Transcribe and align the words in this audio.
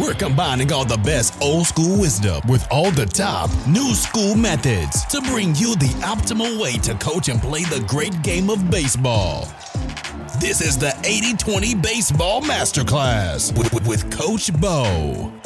We're 0.00 0.14
combining 0.14 0.72
all 0.72 0.86
the 0.86 0.96
best 0.96 1.34
old 1.42 1.66
school 1.66 2.00
wisdom 2.00 2.40
with 2.48 2.66
all 2.70 2.90
the 2.90 3.04
top 3.04 3.50
new 3.66 3.94
school 3.94 4.34
methods 4.34 5.04
to 5.06 5.20
bring 5.20 5.54
you 5.56 5.76
the 5.76 5.92
optimal 6.00 6.58
way 6.60 6.78
to 6.78 6.94
coach 6.94 7.28
and 7.28 7.40
play 7.40 7.64
the 7.64 7.84
great 7.86 8.22
game 8.22 8.48
of 8.48 8.70
baseball. 8.70 9.46
This 10.40 10.62
is 10.62 10.78
the 10.78 10.98
80 11.04 11.36
20 11.36 11.74
Baseball 11.74 12.40
Masterclass 12.40 13.56
with, 13.56 13.86
with 13.86 14.10
Coach 14.10 14.50
Bo. 14.58 15.39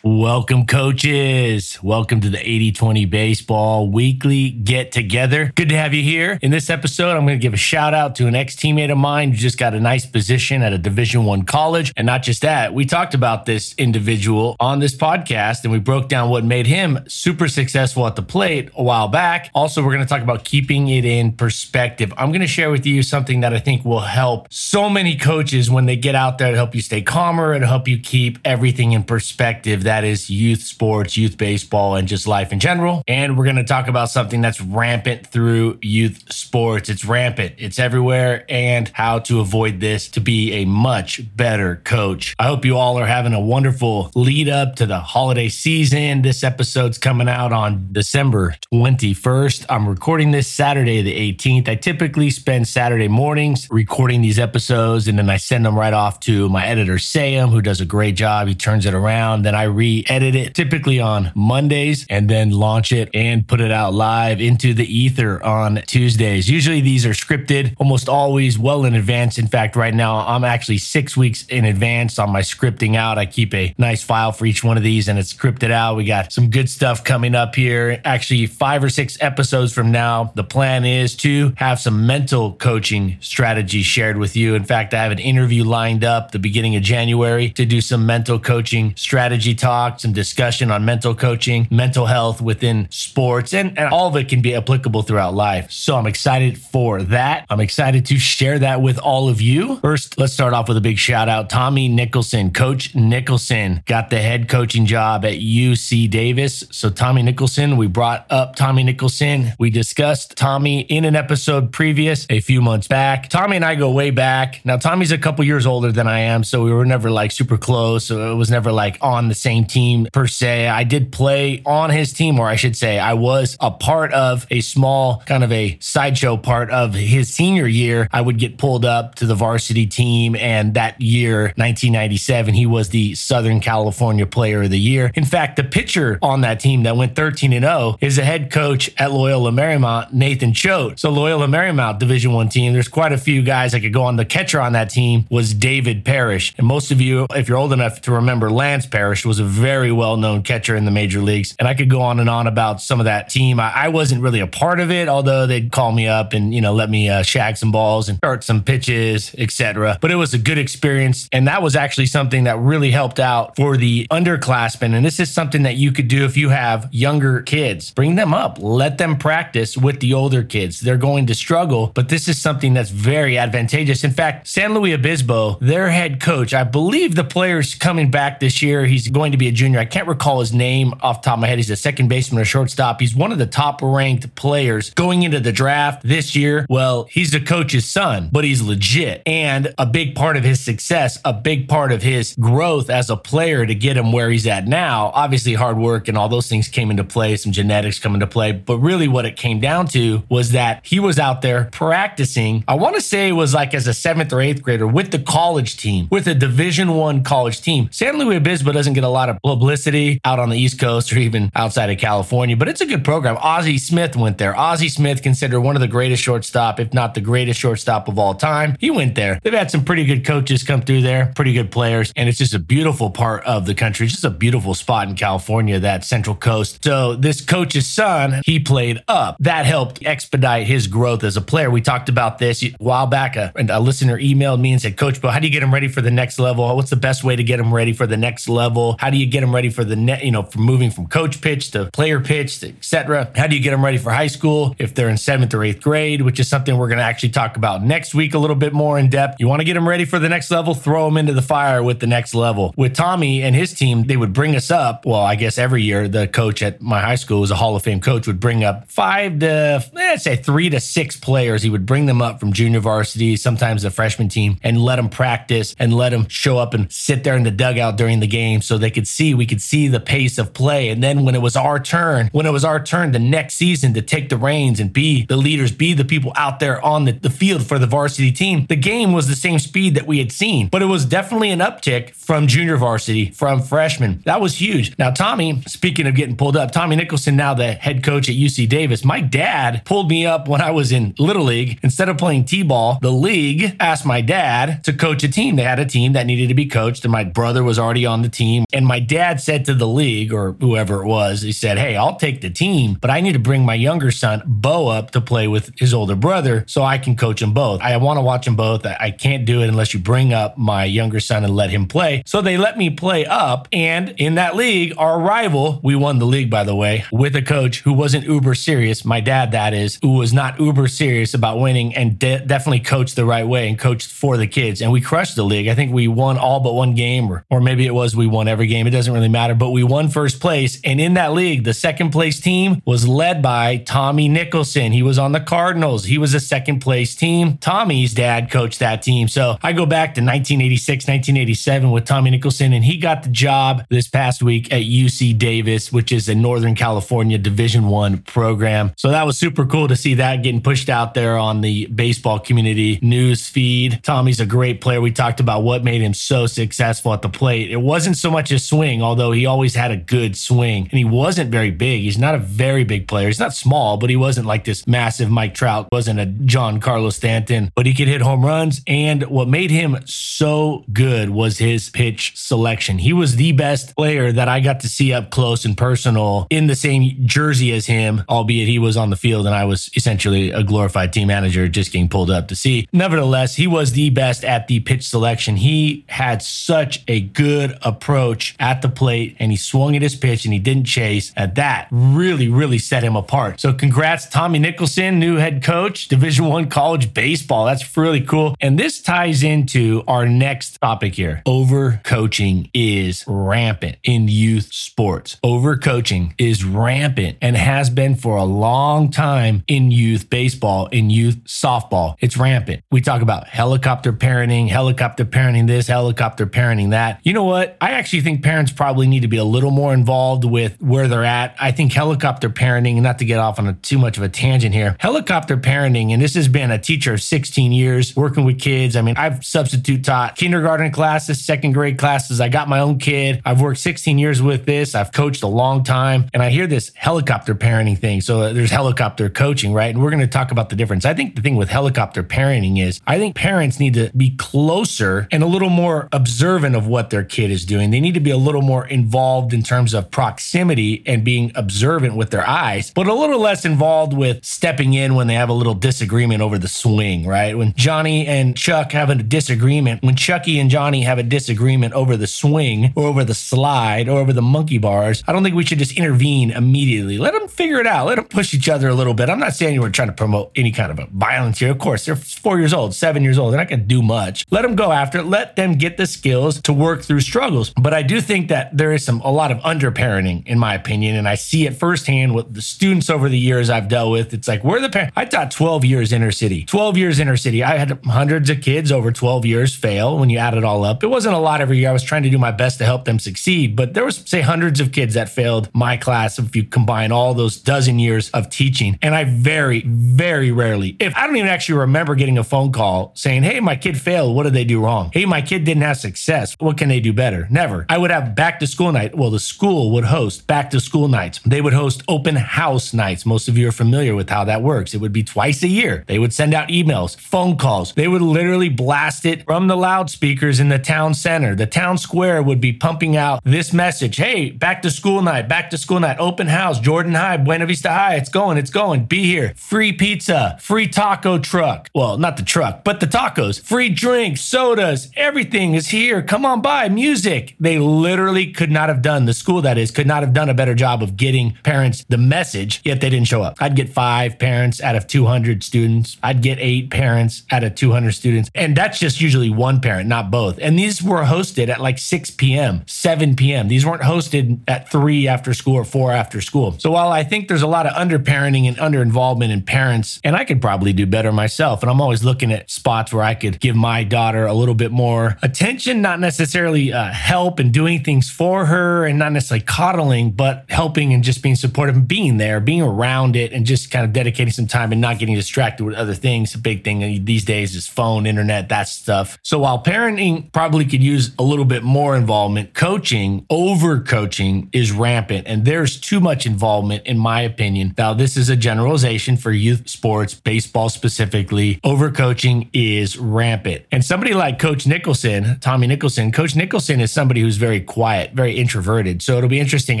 Welcome, 0.06 0.66
coaches. 0.66 1.82
Welcome 1.82 2.20
to 2.20 2.28
the 2.28 2.38
80 2.38 2.72
20 2.72 3.06
Baseball 3.06 3.90
Weekly 3.90 4.50
Get 4.50 4.92
Together. 4.92 5.50
Good 5.54 5.70
to 5.70 5.78
have 5.78 5.94
you 5.94 6.02
here. 6.02 6.38
In 6.42 6.50
this 6.50 6.68
episode, 6.68 7.16
I'm 7.16 7.24
going 7.24 7.38
to 7.38 7.42
give 7.42 7.54
a 7.54 7.56
shout 7.56 7.94
out 7.94 8.14
to 8.16 8.26
an 8.26 8.34
ex 8.34 8.54
teammate 8.54 8.92
of 8.92 8.98
mine 8.98 9.30
who 9.30 9.38
just 9.38 9.56
got 9.56 9.72
a 9.72 9.80
nice 9.80 10.04
position 10.04 10.60
at 10.60 10.74
a 10.74 10.78
Division 10.78 11.24
One 11.24 11.44
college. 11.44 11.90
And 11.96 12.04
not 12.04 12.22
just 12.22 12.42
that, 12.42 12.74
we 12.74 12.84
talked 12.84 13.14
about 13.14 13.46
this 13.46 13.74
individual 13.78 14.56
on 14.60 14.78
this 14.78 14.94
podcast 14.94 15.64
and 15.64 15.72
we 15.72 15.78
broke 15.78 16.10
down 16.10 16.28
what 16.28 16.44
made 16.44 16.66
him 16.66 17.02
super 17.08 17.48
successful 17.48 18.06
at 18.06 18.14
the 18.14 18.22
plate 18.22 18.68
a 18.74 18.82
while 18.82 19.08
back. 19.08 19.48
Also, 19.54 19.82
we're 19.82 19.94
going 19.94 20.04
to 20.04 20.08
talk 20.08 20.20
about 20.20 20.44
keeping 20.44 20.86
it 20.88 21.06
in 21.06 21.32
perspective. 21.32 22.12
I'm 22.18 22.28
going 22.28 22.42
to 22.42 22.46
share 22.46 22.70
with 22.70 22.84
you 22.84 23.02
something 23.02 23.40
that 23.40 23.54
I 23.54 23.58
think 23.58 23.86
will 23.86 24.00
help 24.00 24.48
so 24.52 24.90
many 24.90 25.16
coaches 25.16 25.70
when 25.70 25.86
they 25.86 25.96
get 25.96 26.14
out 26.14 26.36
there 26.36 26.50
to 26.50 26.56
help 26.58 26.74
you 26.74 26.82
stay 26.82 27.00
calmer 27.00 27.54
and 27.54 27.64
help 27.64 27.88
you 27.88 27.98
keep 27.98 28.38
everything 28.44 28.92
in 28.92 29.02
perspective. 29.02 29.84
That 29.84 29.93
that 29.94 30.02
is 30.02 30.28
youth 30.28 30.60
sports, 30.60 31.16
youth 31.16 31.38
baseball, 31.38 31.94
and 31.94 32.08
just 32.08 32.26
life 32.26 32.52
in 32.52 32.58
general. 32.58 33.04
And 33.06 33.38
we're 33.38 33.44
going 33.44 33.54
to 33.54 33.62
talk 33.62 33.86
about 33.86 34.10
something 34.10 34.40
that's 34.40 34.60
rampant 34.60 35.24
through 35.24 35.78
youth 35.82 36.32
sports. 36.32 36.88
It's 36.88 37.04
rampant, 37.04 37.54
it's 37.58 37.78
everywhere, 37.78 38.44
and 38.48 38.88
how 38.88 39.20
to 39.20 39.38
avoid 39.38 39.78
this 39.78 40.08
to 40.08 40.20
be 40.20 40.52
a 40.54 40.64
much 40.64 41.20
better 41.36 41.76
coach. 41.84 42.34
I 42.40 42.48
hope 42.48 42.64
you 42.64 42.76
all 42.76 42.98
are 42.98 43.06
having 43.06 43.34
a 43.34 43.40
wonderful 43.40 44.10
lead 44.16 44.48
up 44.48 44.74
to 44.76 44.86
the 44.86 44.98
holiday 44.98 45.48
season. 45.48 46.22
This 46.22 46.42
episode's 46.42 46.98
coming 46.98 47.28
out 47.28 47.52
on 47.52 47.90
December 47.92 48.56
21st. 48.72 49.64
I'm 49.68 49.88
recording 49.88 50.32
this 50.32 50.48
Saturday, 50.48 51.02
the 51.02 51.34
18th. 51.34 51.68
I 51.68 51.76
typically 51.76 52.30
spend 52.30 52.66
Saturday 52.66 53.06
mornings 53.06 53.68
recording 53.70 54.22
these 54.22 54.40
episodes, 54.40 55.06
and 55.06 55.16
then 55.16 55.30
I 55.30 55.36
send 55.36 55.64
them 55.64 55.78
right 55.78 55.94
off 55.94 56.18
to 56.20 56.48
my 56.48 56.66
editor, 56.66 56.98
Sam, 56.98 57.50
who 57.50 57.62
does 57.62 57.80
a 57.80 57.86
great 57.86 58.16
job. 58.16 58.48
He 58.48 58.56
turns 58.56 58.86
it 58.86 58.94
around. 58.94 59.42
Then 59.42 59.54
I 59.54 59.62
re 59.62 59.83
re 59.84 60.04
edit 60.08 60.34
it 60.34 60.54
typically 60.54 60.98
on 60.98 61.30
Mondays 61.34 62.06
and 62.08 62.28
then 62.28 62.50
launch 62.50 62.90
it 62.92 63.10
and 63.14 63.46
put 63.46 63.60
it 63.60 63.70
out 63.70 63.92
live 63.92 64.40
into 64.40 64.72
the 64.72 64.86
ether 64.86 65.42
on 65.44 65.82
Tuesdays. 65.86 66.50
Usually 66.50 66.80
these 66.80 67.04
are 67.04 67.10
scripted 67.10 67.74
almost 67.78 68.08
always 68.08 68.58
well 68.58 68.84
in 68.84 68.94
advance. 68.94 69.38
In 69.38 69.46
fact, 69.46 69.76
right 69.76 69.94
now 69.94 70.26
I'm 70.26 70.44
actually 70.44 70.78
six 70.78 71.16
weeks 71.16 71.44
in 71.46 71.64
advance 71.64 72.18
on 72.18 72.30
my 72.30 72.40
scripting 72.40 72.96
out. 72.96 73.18
I 73.18 73.26
keep 73.26 73.52
a 73.54 73.74
nice 73.76 74.02
file 74.02 74.32
for 74.32 74.46
each 74.46 74.64
one 74.64 74.76
of 74.76 74.82
these 74.82 75.08
and 75.08 75.18
it's 75.18 75.32
scripted 75.32 75.70
out. 75.70 75.96
We 75.96 76.04
got 76.04 76.32
some 76.32 76.50
good 76.50 76.70
stuff 76.70 77.04
coming 77.04 77.34
up 77.34 77.54
here. 77.54 78.00
Actually, 78.04 78.46
five 78.46 78.82
or 78.82 78.88
six 78.88 79.18
episodes 79.20 79.72
from 79.72 79.92
now, 79.92 80.32
the 80.34 80.44
plan 80.44 80.84
is 80.84 81.14
to 81.16 81.52
have 81.56 81.78
some 81.78 82.06
mental 82.06 82.54
coaching 82.54 83.18
strategies 83.20 83.86
shared 83.86 84.16
with 84.16 84.34
you. 84.36 84.54
In 84.54 84.64
fact, 84.64 84.94
I 84.94 85.02
have 85.02 85.12
an 85.12 85.18
interview 85.18 85.64
lined 85.64 86.04
up 86.04 86.30
the 86.30 86.38
beginning 86.38 86.76
of 86.76 86.82
January 86.82 87.50
to 87.50 87.66
do 87.66 87.80
some 87.80 88.06
mental 88.06 88.38
coaching 88.38 88.94
strategy 88.96 89.54
talk 89.54 89.73
talk, 89.74 90.00
some 90.00 90.12
discussion 90.12 90.70
on 90.70 90.84
mental 90.84 91.14
coaching, 91.14 91.66
mental 91.70 92.06
health 92.06 92.40
within 92.40 92.86
sports, 92.90 93.52
and, 93.52 93.76
and 93.78 93.92
all 93.92 94.08
of 94.08 94.16
it 94.16 94.28
can 94.28 94.40
be 94.40 94.54
applicable 94.54 95.02
throughout 95.02 95.34
life. 95.34 95.70
So 95.70 95.96
I'm 95.96 96.06
excited 96.06 96.58
for 96.58 97.02
that. 97.02 97.46
I'm 97.50 97.60
excited 97.60 98.06
to 98.06 98.18
share 98.18 98.58
that 98.60 98.80
with 98.80 98.98
all 98.98 99.28
of 99.28 99.40
you. 99.40 99.76
First, 99.80 100.18
let's 100.18 100.32
start 100.32 100.54
off 100.54 100.68
with 100.68 100.76
a 100.76 100.80
big 100.80 100.98
shout 100.98 101.28
out. 101.28 101.50
Tommy 101.50 101.88
Nicholson, 101.88 102.52
Coach 102.52 102.94
Nicholson, 102.94 103.82
got 103.86 104.10
the 104.10 104.18
head 104.18 104.48
coaching 104.48 104.86
job 104.86 105.24
at 105.24 105.34
UC 105.34 106.08
Davis. 106.10 106.64
So, 106.70 106.90
Tommy 106.90 107.22
Nicholson, 107.22 107.76
we 107.76 107.88
brought 107.88 108.26
up 108.30 108.54
Tommy 108.56 108.84
Nicholson. 108.84 109.52
We 109.58 109.70
discussed 109.70 110.36
Tommy 110.36 110.80
in 110.82 111.04
an 111.04 111.16
episode 111.16 111.72
previous, 111.72 112.26
a 112.30 112.40
few 112.40 112.62
months 112.62 112.86
back. 112.86 113.28
Tommy 113.28 113.56
and 113.56 113.64
I 113.64 113.74
go 113.74 113.90
way 113.90 114.10
back. 114.10 114.60
Now, 114.64 114.76
Tommy's 114.76 115.12
a 115.12 115.18
couple 115.18 115.44
years 115.44 115.66
older 115.66 115.90
than 115.90 116.06
I 116.06 116.20
am, 116.20 116.44
so 116.44 116.62
we 116.62 116.72
were 116.72 116.84
never 116.84 117.10
like 117.10 117.32
super 117.32 117.58
close. 117.58 118.06
So 118.06 118.30
it 118.30 118.36
was 118.36 118.50
never 118.50 118.70
like 118.70 118.98
on 119.00 119.28
the 119.28 119.34
same 119.34 119.53
team 119.62 120.08
per 120.12 120.26
se. 120.26 120.66
I 120.66 120.82
did 120.82 121.12
play 121.12 121.62
on 121.64 121.90
his 121.90 122.12
team, 122.12 122.40
or 122.40 122.48
I 122.48 122.56
should 122.56 122.76
say, 122.76 122.98
I 122.98 123.14
was 123.14 123.56
a 123.60 123.70
part 123.70 124.12
of 124.12 124.46
a 124.50 124.60
small 124.60 125.22
kind 125.26 125.44
of 125.44 125.52
a 125.52 125.78
sideshow 125.80 126.36
part 126.36 126.70
of 126.70 126.94
his 126.94 127.32
senior 127.32 127.68
year. 127.68 128.08
I 128.12 128.20
would 128.20 128.38
get 128.38 128.58
pulled 128.58 128.84
up 128.84 129.14
to 129.16 129.26
the 129.26 129.36
varsity 129.36 129.86
team, 129.86 130.34
and 130.34 130.74
that 130.74 131.00
year, 131.00 131.52
1997, 131.56 132.54
he 132.54 132.66
was 132.66 132.88
the 132.88 133.14
Southern 133.14 133.60
California 133.60 134.26
Player 134.26 134.62
of 134.62 134.70
the 134.70 134.80
Year. 134.80 135.12
In 135.14 135.24
fact, 135.24 135.56
the 135.56 135.64
pitcher 135.64 136.18
on 136.22 136.40
that 136.40 136.58
team 136.58 136.82
that 136.82 136.96
went 136.96 137.14
13 137.14 137.52
and 137.52 137.64
0 137.64 137.96
is 138.00 138.18
a 138.18 138.24
head 138.24 138.50
coach 138.50 138.90
at 138.98 139.12
Loyola 139.12 139.50
Marymount, 139.50 140.12
Nathan 140.12 140.52
Choate. 140.52 140.98
So 140.98 141.10
Loyola 141.10 141.46
Marymount 141.46 141.98
Division 141.98 142.32
One 142.32 142.48
team. 142.48 142.72
There's 142.72 142.88
quite 142.88 143.12
a 143.12 143.18
few 143.18 143.42
guys 143.42 143.72
that 143.72 143.80
could 143.80 143.92
go 143.92 144.02
on. 144.04 144.16
The 144.16 144.24
catcher 144.24 144.60
on 144.60 144.72
that 144.72 144.90
team 144.90 145.26
was 145.30 145.54
David 145.54 146.04
Parrish, 146.04 146.54
and 146.58 146.66
most 146.66 146.90
of 146.90 147.00
you, 147.00 147.26
if 147.34 147.48
you're 147.48 147.58
old 147.58 147.72
enough 147.72 148.00
to 148.02 148.12
remember, 148.12 148.50
Lance 148.50 148.86
Parrish 148.86 149.24
was 149.24 149.38
a 149.38 149.43
very 149.44 149.92
well 149.92 150.16
known 150.16 150.42
catcher 150.42 150.76
in 150.76 150.84
the 150.84 150.90
major 150.90 151.20
leagues. 151.20 151.54
And 151.58 151.68
I 151.68 151.74
could 151.74 151.90
go 151.90 152.02
on 152.02 152.20
and 152.20 152.28
on 152.28 152.46
about 152.46 152.80
some 152.80 153.00
of 153.00 153.04
that 153.04 153.28
team. 153.28 153.60
I, 153.60 153.72
I 153.74 153.88
wasn't 153.88 154.22
really 154.22 154.40
a 154.40 154.46
part 154.46 154.80
of 154.80 154.90
it, 154.90 155.08
although 155.08 155.46
they'd 155.46 155.70
call 155.70 155.92
me 155.92 156.08
up 156.08 156.32
and, 156.32 156.54
you 156.54 156.60
know, 156.60 156.74
let 156.74 156.90
me 156.90 157.08
uh, 157.08 157.22
shag 157.22 157.56
some 157.56 157.72
balls 157.72 158.08
and 158.08 158.18
start 158.18 158.44
some 158.44 158.62
pitches, 158.62 159.34
etc. 159.38 159.98
But 160.00 160.10
it 160.10 160.16
was 160.16 160.34
a 160.34 160.38
good 160.38 160.58
experience. 160.58 161.28
And 161.32 161.48
that 161.48 161.62
was 161.62 161.76
actually 161.76 162.06
something 162.06 162.44
that 162.44 162.58
really 162.58 162.90
helped 162.90 163.20
out 163.20 163.56
for 163.56 163.76
the 163.76 164.06
underclassmen. 164.10 164.94
And 164.94 165.04
this 165.04 165.20
is 165.20 165.32
something 165.32 165.62
that 165.64 165.76
you 165.76 165.92
could 165.92 166.08
do 166.08 166.24
if 166.24 166.36
you 166.36 166.48
have 166.48 166.88
younger 166.92 167.42
kids. 167.42 167.90
Bring 167.92 168.14
them 168.14 168.34
up, 168.34 168.58
let 168.60 168.98
them 168.98 169.16
practice 169.16 169.76
with 169.76 170.00
the 170.00 170.14
older 170.14 170.42
kids. 170.42 170.80
They're 170.80 170.96
going 170.96 171.26
to 171.26 171.34
struggle, 171.34 171.92
but 171.94 172.08
this 172.08 172.28
is 172.28 172.40
something 172.40 172.74
that's 172.74 172.90
very 172.90 173.38
advantageous. 173.38 174.04
In 174.04 174.10
fact, 174.10 174.48
San 174.48 174.74
Luis 174.74 174.94
Obispo, 174.94 175.58
their 175.60 175.90
head 175.90 176.20
coach, 176.20 176.54
I 176.54 176.64
believe 176.64 177.14
the 177.14 177.24
player's 177.24 177.74
coming 177.74 178.10
back 178.10 178.40
this 178.40 178.62
year. 178.62 178.86
He's 178.86 179.08
going 179.08 179.32
to 179.34 179.38
be 179.38 179.48
a 179.48 179.52
junior. 179.52 179.78
I 179.78 179.84
can't 179.84 180.08
recall 180.08 180.40
his 180.40 180.52
name 180.52 180.94
off 181.00 181.22
top 181.22 181.34
of 181.34 181.40
my 181.40 181.46
head. 181.46 181.58
He's 181.58 181.70
a 181.70 181.76
second 181.76 182.08
baseman 182.08 182.40
or 182.40 182.44
shortstop. 182.44 183.00
He's 183.00 183.14
one 183.14 183.32
of 183.32 183.38
the 183.38 183.46
top 183.46 183.82
ranked 183.82 184.34
players 184.34 184.90
going 184.90 185.22
into 185.22 185.40
the 185.40 185.52
draft 185.52 186.02
this 186.02 186.34
year. 186.34 186.66
Well, 186.68 187.08
he's 187.10 187.30
the 187.30 187.40
coach's 187.40 187.86
son, 187.86 188.30
but 188.32 188.44
he's 188.44 188.62
legit. 188.62 189.22
And 189.26 189.74
a 189.78 189.86
big 189.86 190.14
part 190.14 190.36
of 190.36 190.44
his 190.44 190.60
success, 190.60 191.18
a 191.24 191.32
big 191.32 191.68
part 191.68 191.92
of 191.92 192.02
his 192.02 192.34
growth 192.36 192.90
as 192.90 193.10
a 193.10 193.16
player 193.16 193.66
to 193.66 193.74
get 193.74 193.96
him 193.96 194.12
where 194.12 194.30
he's 194.30 194.46
at 194.46 194.66
now, 194.66 195.10
obviously 195.14 195.54
hard 195.54 195.76
work 195.76 196.08
and 196.08 196.16
all 196.16 196.28
those 196.28 196.48
things 196.48 196.68
came 196.68 196.90
into 196.90 197.04
play, 197.04 197.36
some 197.36 197.52
genetics 197.52 197.98
come 197.98 198.14
into 198.14 198.26
play. 198.26 198.52
But 198.52 198.78
really, 198.78 199.08
what 199.08 199.26
it 199.26 199.36
came 199.36 199.60
down 199.60 199.88
to 199.88 200.22
was 200.28 200.52
that 200.52 200.80
he 200.84 201.00
was 201.00 201.18
out 201.18 201.42
there 201.42 201.68
practicing. 201.72 202.64
I 202.68 202.74
want 202.74 202.94
to 202.96 203.00
say 203.00 203.28
it 203.28 203.32
was 203.32 203.54
like 203.54 203.74
as 203.74 203.86
a 203.86 203.94
seventh 203.94 204.32
or 204.32 204.40
eighth 204.40 204.62
grader 204.62 204.86
with 204.86 205.10
the 205.10 205.18
college 205.18 205.76
team, 205.76 206.08
with 206.10 206.26
a 206.26 206.34
Division 206.34 206.94
One 206.94 207.22
college 207.24 207.60
team. 207.60 207.88
San 207.90 208.18
Luis 208.18 208.36
Obispo 208.36 208.72
doesn't 208.72 208.92
get 208.92 209.04
a 209.04 209.08
lot 209.08 209.23
of 209.28 209.40
publicity 209.42 210.20
out 210.24 210.38
on 210.38 210.50
the 210.50 210.58
East 210.58 210.78
Coast 210.78 211.12
or 211.12 211.18
even 211.18 211.50
outside 211.54 211.90
of 211.90 211.98
California, 211.98 212.56
but 212.56 212.68
it's 212.68 212.80
a 212.80 212.86
good 212.86 213.04
program. 213.04 213.36
Ozzie 213.40 213.78
Smith 213.78 214.16
went 214.16 214.38
there. 214.38 214.56
Ozzie 214.56 214.88
Smith, 214.88 215.22
considered 215.22 215.60
one 215.60 215.76
of 215.76 215.80
the 215.80 215.88
greatest 215.88 216.22
shortstop, 216.22 216.78
if 216.78 216.92
not 216.92 217.14
the 217.14 217.20
greatest 217.20 217.58
shortstop 217.58 218.08
of 218.08 218.18
all 218.18 218.34
time. 218.34 218.76
He 218.78 218.90
went 218.90 219.14
there. 219.14 219.40
They've 219.42 219.52
had 219.52 219.70
some 219.70 219.84
pretty 219.84 220.04
good 220.04 220.24
coaches 220.24 220.62
come 220.62 220.82
through 220.82 221.02
there, 221.02 221.32
pretty 221.34 221.52
good 221.52 221.70
players, 221.70 222.12
and 222.16 222.28
it's 222.28 222.38
just 222.38 222.54
a 222.54 222.58
beautiful 222.58 223.10
part 223.10 223.44
of 223.44 223.66
the 223.66 223.74
country. 223.74 224.06
It's 224.06 224.14
just 224.14 224.24
a 224.24 224.30
beautiful 224.30 224.74
spot 224.74 225.08
in 225.08 225.14
California, 225.14 225.78
that 225.80 226.04
Central 226.04 226.36
Coast. 226.36 226.84
So 226.84 227.14
this 227.14 227.40
coach's 227.40 227.86
son, 227.86 228.42
he 228.44 228.58
played 228.58 229.02
up. 229.08 229.36
That 229.40 229.66
helped 229.66 230.04
expedite 230.04 230.66
his 230.66 230.86
growth 230.86 231.24
as 231.24 231.36
a 231.36 231.40
player. 231.42 231.70
We 231.70 231.80
talked 231.80 232.08
about 232.08 232.38
this 232.38 232.62
a 232.62 232.74
while 232.78 233.06
back. 233.06 233.36
A, 233.36 233.52
a 233.56 233.80
listener 233.80 234.18
emailed 234.18 234.60
me 234.60 234.72
and 234.72 234.80
said, 234.80 234.96
Coach 234.96 235.20
Bo, 235.20 235.28
how 235.28 235.38
do 235.38 235.46
you 235.46 235.52
get 235.52 235.62
him 235.62 235.72
ready 235.72 235.88
for 235.88 236.00
the 236.00 236.10
next 236.10 236.38
level? 236.38 236.74
What's 236.76 236.90
the 236.90 236.96
best 236.96 237.24
way 237.24 237.36
to 237.36 237.44
get 237.44 237.60
him 237.60 237.72
ready 237.72 237.92
for 237.92 238.06
the 238.06 238.16
next 238.16 238.48
level? 238.48 238.96
How 238.98 239.10
do 239.10 239.13
you 239.16 239.26
get 239.26 239.40
them 239.40 239.54
ready 239.54 239.70
for 239.70 239.84
the 239.84 239.96
net, 239.96 240.24
you 240.24 240.30
know, 240.30 240.42
from 240.42 240.62
moving 240.62 240.90
from 240.90 241.06
coach 241.06 241.40
pitch 241.40 241.70
to 241.72 241.90
player 241.92 242.20
pitch, 242.20 242.62
etc. 242.62 243.30
How 243.36 243.46
do 243.46 243.56
you 243.56 243.62
get 243.62 243.70
them 243.70 243.84
ready 243.84 243.98
for 243.98 244.10
high 244.10 244.26
school 244.26 244.74
if 244.78 244.94
they're 244.94 245.08
in 245.08 245.16
seventh 245.16 245.54
or 245.54 245.64
eighth 245.64 245.82
grade, 245.82 246.22
which 246.22 246.40
is 246.40 246.48
something 246.48 246.76
we're 246.76 246.88
going 246.88 246.98
to 246.98 247.04
actually 247.04 247.30
talk 247.30 247.56
about 247.56 247.82
next 247.82 248.14
week 248.14 248.34
a 248.34 248.38
little 248.38 248.56
bit 248.56 248.72
more 248.72 248.98
in 248.98 249.08
depth. 249.08 249.36
You 249.40 249.48
want 249.48 249.60
to 249.60 249.64
get 249.64 249.74
them 249.74 249.88
ready 249.88 250.04
for 250.04 250.18
the 250.18 250.28
next 250.28 250.50
level, 250.50 250.74
throw 250.74 251.06
them 251.06 251.16
into 251.16 251.32
the 251.32 251.42
fire 251.42 251.82
with 251.82 252.00
the 252.00 252.06
next 252.06 252.34
level. 252.34 252.74
With 252.76 252.94
Tommy 252.94 253.42
and 253.42 253.54
his 253.54 253.72
team, 253.72 254.04
they 254.04 254.16
would 254.16 254.32
bring 254.32 254.56
us 254.56 254.70
up. 254.70 255.06
Well, 255.06 255.20
I 255.20 255.34
guess 255.36 255.58
every 255.58 255.82
year 255.82 256.08
the 256.08 256.28
coach 256.28 256.62
at 256.62 256.80
my 256.80 257.00
high 257.00 257.14
school 257.14 257.40
was 257.40 257.50
a 257.50 257.56
Hall 257.56 257.76
of 257.76 257.82
Fame 257.82 258.00
coach 258.00 258.26
would 258.26 258.40
bring 258.40 258.64
up 258.64 258.90
five 258.90 259.38
to 259.40 259.84
let's 259.92 260.24
say 260.24 260.36
three 260.36 260.70
to 260.70 260.80
six 260.80 261.16
players. 261.16 261.62
He 261.62 261.70
would 261.70 261.86
bring 261.86 262.06
them 262.06 262.22
up 262.22 262.40
from 262.40 262.52
junior 262.52 262.80
varsity, 262.80 263.36
sometimes 263.36 263.82
the 263.82 263.90
freshman 263.90 264.28
team, 264.28 264.58
and 264.62 264.80
let 264.80 264.96
them 264.96 265.08
practice 265.08 265.74
and 265.78 265.94
let 265.94 266.10
them 266.10 266.28
show 266.28 266.58
up 266.58 266.74
and 266.74 266.90
sit 266.92 267.24
there 267.24 267.36
in 267.36 267.42
the 267.42 267.50
dugout 267.50 267.96
during 267.96 268.20
the 268.20 268.26
game 268.26 268.62
so 268.62 268.78
they 268.78 268.90
could 268.90 269.03
could 269.04 269.08
see. 269.08 269.34
We 269.34 269.44
could 269.44 269.60
see 269.60 269.88
the 269.88 270.00
pace 270.00 270.38
of 270.38 270.54
play. 270.54 270.88
And 270.88 271.02
then 271.02 271.24
when 271.24 271.34
it 271.34 271.42
was 271.42 271.56
our 271.56 271.78
turn, 271.78 272.30
when 272.32 272.46
it 272.46 272.52
was 272.52 272.64
our 272.64 272.82
turn 272.82 273.12
the 273.12 273.18
next 273.18 273.54
season 273.54 273.92
to 273.94 274.02
take 274.02 274.30
the 274.30 274.38
reins 274.38 274.80
and 274.80 274.92
be 274.92 275.26
the 275.26 275.36
leaders, 275.36 275.72
be 275.72 275.92
the 275.92 276.06
people 276.06 276.32
out 276.36 276.58
there 276.58 276.82
on 276.82 277.04
the, 277.04 277.12
the 277.12 277.28
field 277.28 277.66
for 277.66 277.78
the 277.78 277.86
varsity 277.86 278.32
team, 278.32 278.64
the 278.66 278.76
game 278.76 279.12
was 279.12 279.28
the 279.28 279.36
same 279.36 279.58
speed 279.58 279.94
that 279.94 280.06
we 280.06 280.18
had 280.18 280.32
seen. 280.32 280.68
But 280.68 280.80
it 280.80 280.86
was 280.86 281.04
definitely 281.04 281.50
an 281.50 281.58
uptick 281.58 282.14
from 282.14 282.46
junior 282.46 282.78
varsity, 282.78 283.30
from 283.30 283.60
freshmen. 283.60 284.22
That 284.24 284.40
was 284.40 284.58
huge. 284.58 284.98
Now, 284.98 285.10
Tommy, 285.10 285.60
speaking 285.66 286.06
of 286.06 286.14
getting 286.14 286.36
pulled 286.36 286.56
up, 286.56 286.70
Tommy 286.70 286.96
Nicholson, 286.96 287.36
now 287.36 287.52
the 287.52 287.72
head 287.72 288.02
coach 288.02 288.30
at 288.30 288.36
UC 288.36 288.70
Davis, 288.70 289.04
my 289.04 289.20
dad 289.20 289.82
pulled 289.84 290.08
me 290.08 290.24
up 290.24 290.48
when 290.48 290.62
I 290.62 290.70
was 290.70 290.92
in 290.92 291.14
Little 291.18 291.44
League. 291.44 291.78
Instead 291.82 292.08
of 292.08 292.16
playing 292.16 292.46
T 292.46 292.62
ball, 292.62 292.98
the 293.02 293.12
league 293.12 293.76
asked 293.80 294.06
my 294.06 294.22
dad 294.22 294.82
to 294.84 294.94
coach 294.94 295.22
a 295.24 295.28
team. 295.28 295.56
They 295.56 295.62
had 295.62 295.78
a 295.78 295.84
team 295.84 296.14
that 296.14 296.24
needed 296.24 296.48
to 296.48 296.54
be 296.54 296.66
coached, 296.66 297.04
and 297.04 297.12
my 297.12 297.24
brother 297.24 297.62
was 297.62 297.78
already 297.78 298.06
on 298.06 298.22
the 298.22 298.28
team. 298.30 298.64
And 298.72 298.86
my 298.86 298.93
dad 299.00 299.40
said 299.40 299.64
to 299.66 299.74
the 299.74 299.86
league, 299.86 300.32
or 300.32 300.52
whoever 300.60 301.02
it 301.02 301.06
was, 301.06 301.42
he 301.42 301.52
said, 301.52 301.78
Hey, 301.78 301.96
I'll 301.96 302.16
take 302.16 302.40
the 302.40 302.50
team, 302.50 302.98
but 303.00 303.10
I 303.10 303.20
need 303.20 303.32
to 303.32 303.38
bring 303.38 303.64
my 303.64 303.74
younger 303.74 304.10
son, 304.10 304.42
Bo, 304.46 304.88
up 304.88 305.10
to 305.12 305.20
play 305.20 305.48
with 305.48 305.72
his 305.78 305.94
older 305.94 306.16
brother 306.16 306.64
so 306.66 306.82
I 306.82 306.98
can 306.98 307.16
coach 307.16 307.40
them 307.40 307.52
both. 307.52 307.80
I 307.80 307.96
want 307.96 308.18
to 308.18 308.22
watch 308.22 308.44
them 308.44 308.56
both. 308.56 308.84
I 308.86 309.10
can't 309.10 309.44
do 309.44 309.62
it 309.62 309.68
unless 309.68 309.94
you 309.94 310.00
bring 310.00 310.32
up 310.32 310.58
my 310.58 310.84
younger 310.84 311.20
son 311.20 311.44
and 311.44 311.54
let 311.54 311.70
him 311.70 311.86
play. 311.86 312.22
So 312.26 312.40
they 312.40 312.56
let 312.56 312.76
me 312.76 312.90
play 312.90 313.26
up. 313.26 313.68
And 313.72 314.10
in 314.18 314.36
that 314.36 314.56
league, 314.56 314.94
our 314.98 315.20
rival, 315.20 315.80
we 315.82 315.96
won 315.96 316.18
the 316.18 316.26
league, 316.26 316.50
by 316.50 316.64
the 316.64 316.74
way, 316.74 317.04
with 317.12 317.36
a 317.36 317.42
coach 317.42 317.80
who 317.80 317.92
wasn't 317.92 318.24
uber 318.24 318.54
serious. 318.54 319.04
My 319.04 319.20
dad, 319.20 319.52
that 319.52 319.74
is, 319.74 319.98
who 320.02 320.14
was 320.14 320.32
not 320.32 320.60
uber 320.60 320.88
serious 320.88 321.34
about 321.34 321.58
winning 321.58 321.94
and 321.94 322.18
de- 322.18 322.44
definitely 322.44 322.80
coached 322.80 323.16
the 323.16 323.24
right 323.24 323.46
way 323.46 323.68
and 323.68 323.78
coached 323.78 324.10
for 324.10 324.36
the 324.36 324.46
kids. 324.46 324.80
And 324.80 324.92
we 324.92 325.00
crushed 325.00 325.36
the 325.36 325.44
league. 325.44 325.68
I 325.68 325.74
think 325.74 325.92
we 325.92 326.08
won 326.08 326.38
all 326.38 326.60
but 326.60 326.74
one 326.74 326.94
game, 326.94 327.30
or, 327.30 327.44
or 327.50 327.60
maybe 327.60 327.86
it 327.86 327.94
was 327.94 328.14
we 328.14 328.26
won 328.26 328.48
every 328.48 328.66
game. 328.66 328.83
It 328.86 328.90
doesn't 328.90 329.12
really 329.12 329.28
matter, 329.28 329.54
but 329.54 329.70
we 329.70 329.82
won 329.82 330.08
first 330.08 330.40
place. 330.40 330.80
And 330.84 331.00
in 331.00 331.14
that 331.14 331.32
league, 331.32 331.64
the 331.64 331.74
second 331.74 332.10
place 332.10 332.40
team 332.40 332.82
was 332.84 333.06
led 333.06 333.42
by 333.42 333.78
Tommy 333.78 334.28
Nicholson. 334.28 334.92
He 334.92 335.02
was 335.02 335.18
on 335.18 335.32
the 335.32 335.40
Cardinals. 335.40 336.04
He 336.04 336.18
was 336.18 336.34
a 336.34 336.40
second 336.40 336.80
place 336.80 337.14
team. 337.14 337.58
Tommy's 337.58 338.14
dad 338.14 338.50
coached 338.50 338.78
that 338.80 339.02
team. 339.02 339.28
So 339.28 339.56
I 339.62 339.72
go 339.72 339.86
back 339.86 340.14
to 340.14 340.20
1986, 340.20 341.06
1987 341.06 341.90
with 341.90 342.04
Tommy 342.04 342.30
Nicholson, 342.30 342.72
and 342.72 342.84
he 342.84 342.98
got 342.98 343.22
the 343.22 343.28
job 343.30 343.84
this 343.90 344.08
past 344.08 344.42
week 344.42 344.72
at 344.72 344.82
UC 344.82 345.38
Davis, 345.38 345.92
which 345.92 346.12
is 346.12 346.28
a 346.28 346.34
Northern 346.34 346.74
California 346.74 347.38
Division 347.38 347.86
One 347.86 348.18
program. 348.18 348.92
So 348.96 349.10
that 349.10 349.26
was 349.26 349.38
super 349.38 349.66
cool 349.66 349.88
to 349.88 349.96
see 349.96 350.14
that 350.14 350.42
getting 350.42 350.62
pushed 350.62 350.88
out 350.88 351.14
there 351.14 351.36
on 351.36 351.60
the 351.60 351.86
baseball 351.86 352.38
community 352.38 352.98
news 353.02 353.48
feed. 353.48 354.02
Tommy's 354.02 354.40
a 354.40 354.46
great 354.46 354.80
player. 354.80 355.00
We 355.00 355.10
talked 355.10 355.40
about 355.40 355.62
what 355.62 355.84
made 355.84 356.00
him 356.00 356.14
so 356.14 356.46
successful 356.46 357.12
at 357.12 357.22
the 357.22 357.28
plate. 357.28 357.70
It 357.70 357.76
wasn't 357.76 358.16
so 358.16 358.30
much 358.30 358.50
his 358.50 358.64
swing, 358.74 359.02
although 359.02 359.30
he 359.30 359.46
always 359.46 359.74
had 359.74 359.92
a 359.92 359.96
good 359.96 360.36
swing, 360.36 360.82
and 360.82 360.98
he 360.98 361.04
wasn't 361.04 361.50
very 361.50 361.70
big. 361.70 362.02
He's 362.02 362.18
not 362.18 362.34
a 362.34 362.38
very 362.38 362.82
big 362.82 363.06
player. 363.06 363.28
He's 363.28 363.38
not 363.38 363.54
small, 363.54 363.98
but 363.98 364.10
he 364.10 364.16
wasn't 364.16 364.46
like 364.46 364.64
this 364.64 364.84
massive 364.86 365.30
Mike 365.30 365.54
Trout, 365.54 365.88
wasn't 365.92 366.18
a 366.18 366.26
Giancarlo 366.26 367.12
Stanton, 367.12 367.70
but 367.76 367.86
he 367.86 367.94
could 367.94 368.08
hit 368.08 368.20
home 368.20 368.44
runs. 368.44 368.80
And 368.88 369.22
what 369.24 369.48
made 369.48 369.70
him 369.70 369.98
so 370.06 370.84
good 370.92 371.30
was 371.30 371.58
his 371.58 371.88
pitch 371.90 372.36
selection. 372.36 372.98
He 372.98 373.12
was 373.12 373.36
the 373.36 373.52
best 373.52 373.94
player 373.94 374.32
that 374.32 374.48
I 374.48 374.58
got 374.58 374.80
to 374.80 374.88
see 374.88 375.12
up 375.12 375.30
close 375.30 375.64
and 375.64 375.76
personal 375.76 376.48
in 376.50 376.66
the 376.66 376.74
same 376.74 377.16
jersey 377.26 377.72
as 377.72 377.86
him, 377.86 378.22
albeit 378.28 378.66
he 378.66 378.80
was 378.80 378.96
on 378.96 379.10
the 379.10 379.16
field 379.16 379.46
and 379.46 379.54
I 379.54 379.66
was 379.66 379.88
essentially 379.94 380.50
a 380.50 380.64
glorified 380.64 381.12
team 381.12 381.28
manager 381.28 381.68
just 381.68 381.92
getting 381.92 382.08
pulled 382.08 382.30
up 382.30 382.48
to 382.48 382.56
see. 382.56 382.88
Nevertheless, 382.92 383.54
he 383.54 383.68
was 383.68 383.92
the 383.92 384.10
best 384.10 384.44
at 384.44 384.66
the 384.66 384.80
pitch 384.80 385.06
selection. 385.06 385.56
He 385.56 386.04
had 386.08 386.42
such 386.42 387.04
a 387.06 387.20
good 387.20 387.78
approach 387.82 388.53
at 388.58 388.82
the 388.82 388.88
plate 388.88 389.36
and 389.38 389.50
he 389.50 389.56
swung 389.56 389.96
at 389.96 390.02
his 390.02 390.14
pitch 390.14 390.44
and 390.44 390.52
he 390.52 390.58
didn't 390.58 390.84
chase. 390.84 391.32
At 391.36 391.54
that 391.56 391.88
really, 391.90 392.48
really 392.48 392.78
set 392.78 393.02
him 393.02 393.16
apart. 393.16 393.60
So 393.60 393.72
congrats, 393.72 394.28
Tommy 394.28 394.58
Nicholson, 394.58 395.18
new 395.18 395.36
head 395.36 395.62
coach, 395.62 396.08
Division 396.08 396.46
One 396.46 396.68
college 396.68 397.14
baseball. 397.14 397.66
That's 397.66 397.96
really 397.96 398.20
cool. 398.20 398.54
And 398.60 398.78
this 398.78 399.00
ties 399.00 399.42
into 399.42 400.02
our 400.06 400.26
next 400.26 400.78
topic 400.80 401.14
here. 401.14 401.42
Overcoaching 401.46 402.70
is 402.74 403.24
rampant 403.26 403.96
in 404.04 404.28
youth 404.28 404.72
sports. 404.72 405.38
Overcoaching 405.42 406.34
is 406.38 406.64
rampant 406.64 407.38
and 407.40 407.56
has 407.56 407.90
been 407.90 408.14
for 408.14 408.36
a 408.36 408.44
long 408.44 409.10
time 409.10 409.64
in 409.66 409.90
youth 409.90 410.30
baseball, 410.30 410.86
in 410.86 411.10
youth 411.10 411.42
softball. 411.44 412.16
It's 412.20 412.36
rampant. 412.36 412.82
We 412.90 413.00
talk 413.00 413.22
about 413.22 413.48
helicopter 413.48 414.12
parenting, 414.12 414.68
helicopter 414.68 415.24
parenting 415.24 415.66
this, 415.66 415.86
helicopter 415.86 416.46
parenting 416.46 416.90
that. 416.90 417.20
You 417.22 417.32
know 417.32 417.44
what? 417.44 417.76
I 417.80 417.92
actually 417.92 418.22
think 418.22 418.42
parents 418.44 418.70
probably 418.70 419.06
need 419.06 419.20
to 419.20 419.28
be 419.28 419.38
a 419.38 419.44
little 419.44 419.70
more 419.70 419.92
involved 419.92 420.44
with 420.44 420.80
where 420.80 421.08
they're 421.08 421.24
at. 421.24 421.56
I 421.58 421.72
think 421.72 421.92
helicopter 421.92 422.50
parenting, 422.50 423.00
not 423.00 423.18
to 423.18 423.24
get 423.24 423.38
off 423.38 423.58
on 423.58 423.66
a, 423.66 423.72
too 423.72 423.98
much 423.98 424.18
of 424.18 424.22
a 424.22 424.28
tangent 424.28 424.74
here, 424.74 424.96
helicopter 425.00 425.56
parenting, 425.56 426.10
and 426.10 426.22
this 426.22 426.34
has 426.34 426.46
been 426.46 426.70
a 426.70 426.78
teacher 426.78 427.14
of 427.14 427.22
16 427.22 427.72
years 427.72 428.14
working 428.14 428.44
with 428.44 428.60
kids. 428.60 428.94
I 428.94 429.02
mean, 429.02 429.16
I've 429.16 429.44
substitute 429.44 430.04
taught 430.04 430.36
kindergarten 430.36 430.92
classes, 430.92 431.44
second 431.44 431.72
grade 431.72 431.98
classes. 431.98 432.40
I 432.40 432.48
got 432.48 432.68
my 432.68 432.80
own 432.80 432.98
kid. 432.98 433.40
I've 433.44 433.60
worked 433.60 433.80
16 433.80 434.18
years 434.18 434.42
with 434.42 434.66
this. 434.66 434.94
I've 434.94 435.12
coached 435.12 435.42
a 435.42 435.48
long 435.48 435.82
time. 435.82 436.28
And 436.34 436.42
I 436.42 436.50
hear 436.50 436.66
this 436.66 436.92
helicopter 436.94 437.54
parenting 437.54 437.98
thing. 437.98 438.20
So 438.20 438.52
there's 438.52 438.70
helicopter 438.70 439.30
coaching, 439.30 439.72
right? 439.72 439.94
And 439.94 440.02
we're 440.02 440.10
going 440.10 440.20
to 440.20 440.26
talk 440.26 440.50
about 440.50 440.68
the 440.68 440.76
difference. 440.76 441.06
I 441.06 441.14
think 441.14 441.36
the 441.36 441.42
thing 441.42 441.56
with 441.56 441.70
helicopter 441.70 442.22
parenting 442.22 442.84
is 442.84 443.00
I 443.06 443.18
think 443.18 443.34
parents 443.34 443.80
need 443.80 443.94
to 443.94 444.10
be 444.14 444.36
closer 444.36 445.26
and 445.32 445.42
a 445.42 445.46
little 445.46 445.70
more 445.70 446.08
observant 446.12 446.76
of 446.76 446.86
what 446.86 447.08
their 447.08 447.24
kid 447.24 447.50
is 447.50 447.64
doing. 447.64 447.90
They 447.90 448.00
need 448.00 448.14
to 448.14 448.20
be 448.20 448.33
a 448.34 448.36
little 448.36 448.60
more 448.60 448.86
involved 448.86 449.54
in 449.54 449.62
terms 449.62 449.94
of 449.94 450.10
proximity 450.10 451.02
and 451.06 451.24
being 451.24 451.52
observant 451.54 452.16
with 452.16 452.30
their 452.30 452.46
eyes, 452.46 452.90
but 452.94 453.06
a 453.06 453.14
little 453.14 453.40
less 453.40 453.64
involved 453.64 454.12
with 454.12 454.44
stepping 454.44 454.92
in 454.92 455.14
when 455.14 455.26
they 455.26 455.34
have 455.34 455.48
a 455.48 455.54
little 455.54 455.74
disagreement 455.74 456.42
over 456.42 456.58
the 456.58 456.68
swing, 456.68 457.26
right? 457.26 457.56
When 457.56 457.72
Johnny 457.74 458.26
and 458.26 458.56
Chuck 458.56 458.92
have 458.92 459.08
a 459.08 459.14
disagreement, 459.14 460.02
when 460.02 460.16
Chucky 460.16 460.58
and 460.58 460.68
Johnny 460.68 461.02
have 461.02 461.18
a 461.18 461.22
disagreement 461.22 461.94
over 461.94 462.16
the 462.16 462.26
swing 462.26 462.92
or 462.96 463.06
over 463.06 463.24
the 463.24 463.34
slide 463.34 464.08
or 464.08 464.18
over 464.18 464.32
the 464.32 464.42
monkey 464.42 464.78
bars, 464.78 465.22
I 465.26 465.32
don't 465.32 465.42
think 465.42 465.54
we 465.54 465.64
should 465.64 465.78
just 465.78 465.96
intervene 465.96 466.50
immediately. 466.50 467.18
Let 467.18 467.32
them 467.32 467.48
figure 467.48 467.80
it 467.80 467.86
out. 467.86 468.06
Let 468.06 468.16
them 468.16 468.24
push 468.26 468.52
each 468.52 468.68
other 468.68 468.88
a 468.88 468.94
little 468.94 469.14
bit. 469.14 469.30
I'm 469.30 469.38
not 469.38 469.54
saying 469.54 469.80
we're 469.80 469.90
trying 469.90 470.08
to 470.08 470.14
promote 470.14 470.50
any 470.56 470.72
kind 470.72 470.90
of 470.90 470.98
a 470.98 471.06
violence 471.12 471.58
here. 471.60 471.70
Of 471.70 471.78
course, 471.78 472.04
they're 472.04 472.16
four 472.16 472.58
years 472.58 472.74
old, 472.74 472.94
seven 472.94 473.22
years 473.22 473.38
old. 473.38 473.52
They're 473.52 473.60
not 473.60 473.68
going 473.68 473.80
to 473.80 473.86
do 473.86 474.02
much. 474.02 474.44
Let 474.50 474.62
them 474.62 474.74
go 474.74 474.92
after 474.92 475.18
it. 475.18 475.26
Let 475.26 475.56
them 475.56 475.74
get 475.74 475.96
the 475.96 476.06
skills 476.06 476.60
to 476.62 476.72
work 476.72 477.02
through 477.02 477.20
struggles. 477.20 477.70
But 477.70 477.94
I 477.94 478.02
do 478.02 478.20
think 478.24 478.48
that 478.48 478.76
there 478.76 478.92
is 478.92 479.04
some 479.04 479.20
a 479.20 479.30
lot 479.30 479.50
of 479.50 479.58
underparenting, 479.58 480.46
in 480.46 480.58
my 480.58 480.74
opinion, 480.74 481.16
and 481.16 481.28
I 481.28 481.36
see 481.36 481.66
it 481.66 481.76
firsthand 481.76 482.34
with 482.34 482.54
the 482.54 482.62
students 482.62 483.08
over 483.08 483.28
the 483.28 483.38
years 483.38 483.70
I've 483.70 483.88
dealt 483.88 484.10
with. 484.10 484.34
It's 484.34 484.48
like 484.48 484.64
we're 484.64 484.80
the 484.80 484.88
parent. 484.88 485.12
I 485.16 485.24
taught 485.24 485.50
12 485.50 485.84
years 485.84 486.12
inner 486.12 486.32
city, 486.32 486.64
12 486.64 486.96
years 486.96 487.20
inner 487.20 487.36
city. 487.36 487.62
I 487.62 487.76
had 487.76 487.98
hundreds 488.04 488.50
of 488.50 488.60
kids 488.60 488.90
over 488.90 489.12
12 489.12 489.46
years 489.46 489.74
fail 489.74 490.18
when 490.18 490.30
you 490.30 490.38
add 490.38 490.54
it 490.54 490.64
all 490.64 490.84
up. 490.84 491.04
It 491.04 491.08
wasn't 491.08 491.34
a 491.34 491.38
lot 491.38 491.60
every 491.60 491.78
year. 491.78 491.90
I 491.90 491.92
was 491.92 492.02
trying 492.02 492.24
to 492.24 492.30
do 492.30 492.38
my 492.38 492.50
best 492.50 492.78
to 492.78 492.84
help 492.84 493.04
them 493.04 493.18
succeed, 493.18 493.76
but 493.76 493.94
there 493.94 494.04
was 494.04 494.16
say 494.26 494.40
hundreds 494.40 494.80
of 494.80 494.92
kids 494.92 495.14
that 495.14 495.28
failed 495.28 495.68
my 495.72 495.96
class 495.96 496.38
if 496.38 496.56
you 496.56 496.64
combine 496.64 497.12
all 497.12 497.34
those 497.34 497.56
dozen 497.56 497.98
years 497.98 498.30
of 498.30 498.50
teaching. 498.50 498.98
And 499.02 499.14
I 499.14 499.24
very, 499.24 499.82
very 499.86 500.50
rarely, 500.50 500.96
if 500.98 501.14
I 501.16 501.26
don't 501.26 501.36
even 501.36 501.48
actually 501.48 501.78
remember 501.78 502.14
getting 502.14 502.38
a 502.38 502.44
phone 502.44 502.72
call 502.72 503.12
saying, 503.14 503.42
Hey, 503.42 503.60
my 503.60 503.76
kid 503.76 504.00
failed. 504.00 504.34
What 504.34 504.44
did 504.44 504.54
they 504.54 504.64
do 504.64 504.82
wrong? 504.82 505.10
Hey, 505.12 505.26
my 505.26 505.42
kid 505.42 505.64
didn't 505.64 505.82
have 505.82 505.98
success. 505.98 506.56
What 506.58 506.78
can 506.78 506.88
they 506.88 507.00
do 507.00 507.12
better? 507.12 507.46
Never. 507.50 507.86
I 507.88 507.98
would 507.98 508.10
have 508.14 508.34
back 508.34 508.60
to 508.60 508.66
school 508.66 508.92
night. 508.92 509.16
Well, 509.16 509.30
the 509.30 509.38
school 509.38 509.90
would 509.92 510.04
host 510.04 510.46
back 510.46 510.70
to 510.70 510.80
school 510.80 511.08
nights. 511.08 511.40
They 511.44 511.60
would 511.60 511.72
host 511.72 512.02
open 512.08 512.36
house 512.36 512.94
nights. 512.94 513.26
Most 513.26 513.48
of 513.48 513.58
you 513.58 513.68
are 513.68 513.72
familiar 513.72 514.14
with 514.14 514.30
how 514.30 514.44
that 514.44 514.62
works. 514.62 514.94
It 514.94 515.00
would 515.00 515.12
be 515.12 515.22
twice 515.22 515.62
a 515.62 515.68
year. 515.68 516.04
They 516.06 516.18
would 516.18 516.32
send 516.32 516.54
out 516.54 516.68
emails, 516.68 517.16
phone 517.16 517.56
calls. 517.56 517.92
They 517.94 518.08
would 518.08 518.22
literally 518.22 518.68
blast 518.68 519.26
it 519.26 519.44
from 519.44 519.66
the 519.66 519.76
loudspeakers 519.76 520.60
in 520.60 520.68
the 520.68 520.78
town 520.78 521.14
center. 521.14 521.54
The 521.54 521.66
town 521.66 521.98
square 521.98 522.42
would 522.42 522.60
be 522.60 522.72
pumping 522.72 523.16
out 523.16 523.42
this 523.44 523.72
message 523.72 524.14
Hey, 524.16 524.50
back 524.50 524.82
to 524.82 524.90
school 524.90 525.22
night, 525.22 525.48
back 525.48 525.70
to 525.70 525.78
school 525.78 526.00
night, 526.00 526.16
open 526.18 526.46
house, 526.46 526.78
Jordan 526.80 527.14
High, 527.14 527.36
Buena 527.36 527.66
Vista 527.66 527.90
High. 527.90 528.14
It's 528.14 528.28
going, 528.28 528.58
it's 528.58 528.70
going. 528.70 529.06
Be 529.06 529.24
here. 529.24 529.52
Free 529.56 529.92
pizza, 529.92 530.56
free 530.60 530.88
taco 530.88 531.38
truck. 531.38 531.90
Well, 531.94 532.16
not 532.16 532.36
the 532.36 532.42
truck, 532.42 532.84
but 532.84 533.00
the 533.00 533.06
tacos, 533.06 533.60
free 533.60 533.88
drinks, 533.88 534.40
sodas, 534.40 535.10
everything 535.16 535.74
is 535.74 535.88
here. 535.88 536.22
Come 536.22 536.46
on 536.46 536.62
by. 536.62 536.88
Music. 536.88 537.56
They 537.58 537.78
literally 538.04 538.52
could 538.52 538.70
not 538.70 538.90
have 538.90 539.00
done, 539.00 539.24
the 539.24 539.32
school 539.32 539.62
that 539.62 539.78
is, 539.78 539.90
could 539.90 540.06
not 540.06 540.22
have 540.22 540.34
done 540.34 540.50
a 540.50 540.54
better 540.54 540.74
job 540.74 541.02
of 541.02 541.16
getting 541.16 541.56
parents 541.62 542.04
the 542.10 542.18
message, 542.18 542.82
yet 542.84 543.00
they 543.00 543.08
didn't 543.08 543.26
show 543.26 543.42
up. 543.42 543.56
I'd 543.60 543.74
get 543.74 543.88
five 543.88 544.38
parents 544.38 544.82
out 544.82 544.94
of 544.94 545.06
200 545.06 545.64
students. 545.64 546.18
I'd 546.22 546.42
get 546.42 546.58
eight 546.60 546.90
parents 546.90 547.44
out 547.50 547.64
of 547.64 547.74
200 547.74 548.12
students. 548.12 548.50
And 548.54 548.76
that's 548.76 548.98
just 548.98 549.22
usually 549.22 549.48
one 549.48 549.80
parent, 549.80 550.06
not 550.06 550.30
both. 550.30 550.58
And 550.58 550.78
these 550.78 551.02
were 551.02 551.22
hosted 551.22 551.68
at 551.68 551.80
like 551.80 551.98
6 551.98 552.32
p.m., 552.32 552.82
7 552.86 553.36
p.m. 553.36 553.68
These 553.68 553.86
weren't 553.86 554.02
hosted 554.02 554.60
at 554.68 554.90
three 554.90 555.26
after 555.26 555.54
school 555.54 555.76
or 555.76 555.84
four 555.84 556.12
after 556.12 556.42
school. 556.42 556.76
So 556.78 556.90
while 556.90 557.10
I 557.10 557.24
think 557.24 557.48
there's 557.48 557.62
a 557.62 557.66
lot 557.66 557.86
of 557.86 557.94
under 557.94 558.18
parenting 558.18 558.68
and 558.68 558.78
under 558.78 559.00
involvement 559.00 559.50
in 559.50 559.62
parents, 559.62 560.20
and 560.22 560.36
I 560.36 560.44
could 560.44 560.60
probably 560.60 560.92
do 560.92 561.06
better 561.06 561.32
myself, 561.32 561.82
and 561.82 561.90
I'm 561.90 562.02
always 562.02 562.22
looking 562.22 562.52
at 562.52 562.70
spots 562.70 563.14
where 563.14 563.24
I 563.24 563.34
could 563.34 563.60
give 563.60 563.76
my 563.76 564.04
daughter 564.04 564.44
a 564.44 564.52
little 564.52 564.74
bit 564.74 564.92
more 564.92 565.38
attention, 565.42 566.02
not 566.02 566.20
necessarily 566.20 566.92
uh, 566.92 567.10
help 567.10 567.58
and 567.58 567.72
doing 567.72 567.93
doing 567.94 568.04
things 568.04 568.30
for 568.30 568.66
her 568.66 569.06
and 569.06 569.18
not 569.18 569.32
necessarily 569.32 569.64
coddling, 569.64 570.30
but 570.30 570.64
helping 570.68 571.12
and 571.12 571.22
just 571.22 571.42
being 571.42 571.54
supportive 571.54 571.96
and 571.96 572.08
being 572.08 572.36
there, 572.38 572.60
being 572.60 572.82
around 572.82 573.36
it 573.36 573.52
and 573.52 573.66
just 573.66 573.90
kind 573.90 574.04
of 574.04 574.12
dedicating 574.12 574.52
some 574.52 574.66
time 574.66 574.92
and 574.92 575.00
not 575.00 575.18
getting 575.18 575.34
distracted 575.34 575.84
with 575.84 575.94
other 575.94 576.14
things. 576.14 576.54
A 576.54 576.58
big 576.58 576.84
thing 576.84 577.24
these 577.24 577.44
days 577.44 577.74
is 577.74 577.86
phone, 577.86 578.26
internet, 578.26 578.68
that 578.68 578.88
stuff. 578.88 579.38
So 579.42 579.58
while 579.58 579.82
parenting 579.82 580.52
probably 580.52 580.84
could 580.84 581.02
use 581.02 581.32
a 581.38 581.42
little 581.42 581.64
bit 581.64 581.82
more 581.82 582.16
involvement, 582.16 582.74
coaching, 582.74 583.46
over 583.50 584.00
coaching 584.00 584.68
is 584.72 584.92
rampant 584.92 585.46
and 585.46 585.64
there's 585.64 586.00
too 586.00 586.20
much 586.20 586.46
involvement 586.46 587.06
in 587.06 587.18
my 587.18 587.42
opinion. 587.42 587.94
Now, 587.96 588.14
this 588.14 588.36
is 588.36 588.48
a 588.48 588.56
generalization 588.56 589.36
for 589.36 589.52
youth 589.52 589.88
sports, 589.88 590.34
baseball 590.34 590.88
specifically. 590.88 591.80
Over 591.84 592.10
coaching 592.10 592.70
is 592.72 593.18
rampant. 593.18 593.84
And 593.92 594.04
somebody 594.04 594.34
like 594.34 594.58
Coach 594.58 594.86
Nicholson, 594.86 595.58
Tommy 595.60 595.86
Nicholson, 595.86 596.32
Coach 596.32 596.56
Nicholson 596.56 597.00
is 597.00 597.12
somebody 597.12 597.40
who's 597.40 597.56
very 597.56 597.83
quiet, 597.84 598.32
very 598.32 598.56
introverted. 598.56 599.22
So 599.22 599.36
it'll 599.36 599.48
be 599.48 599.60
interesting. 599.60 600.00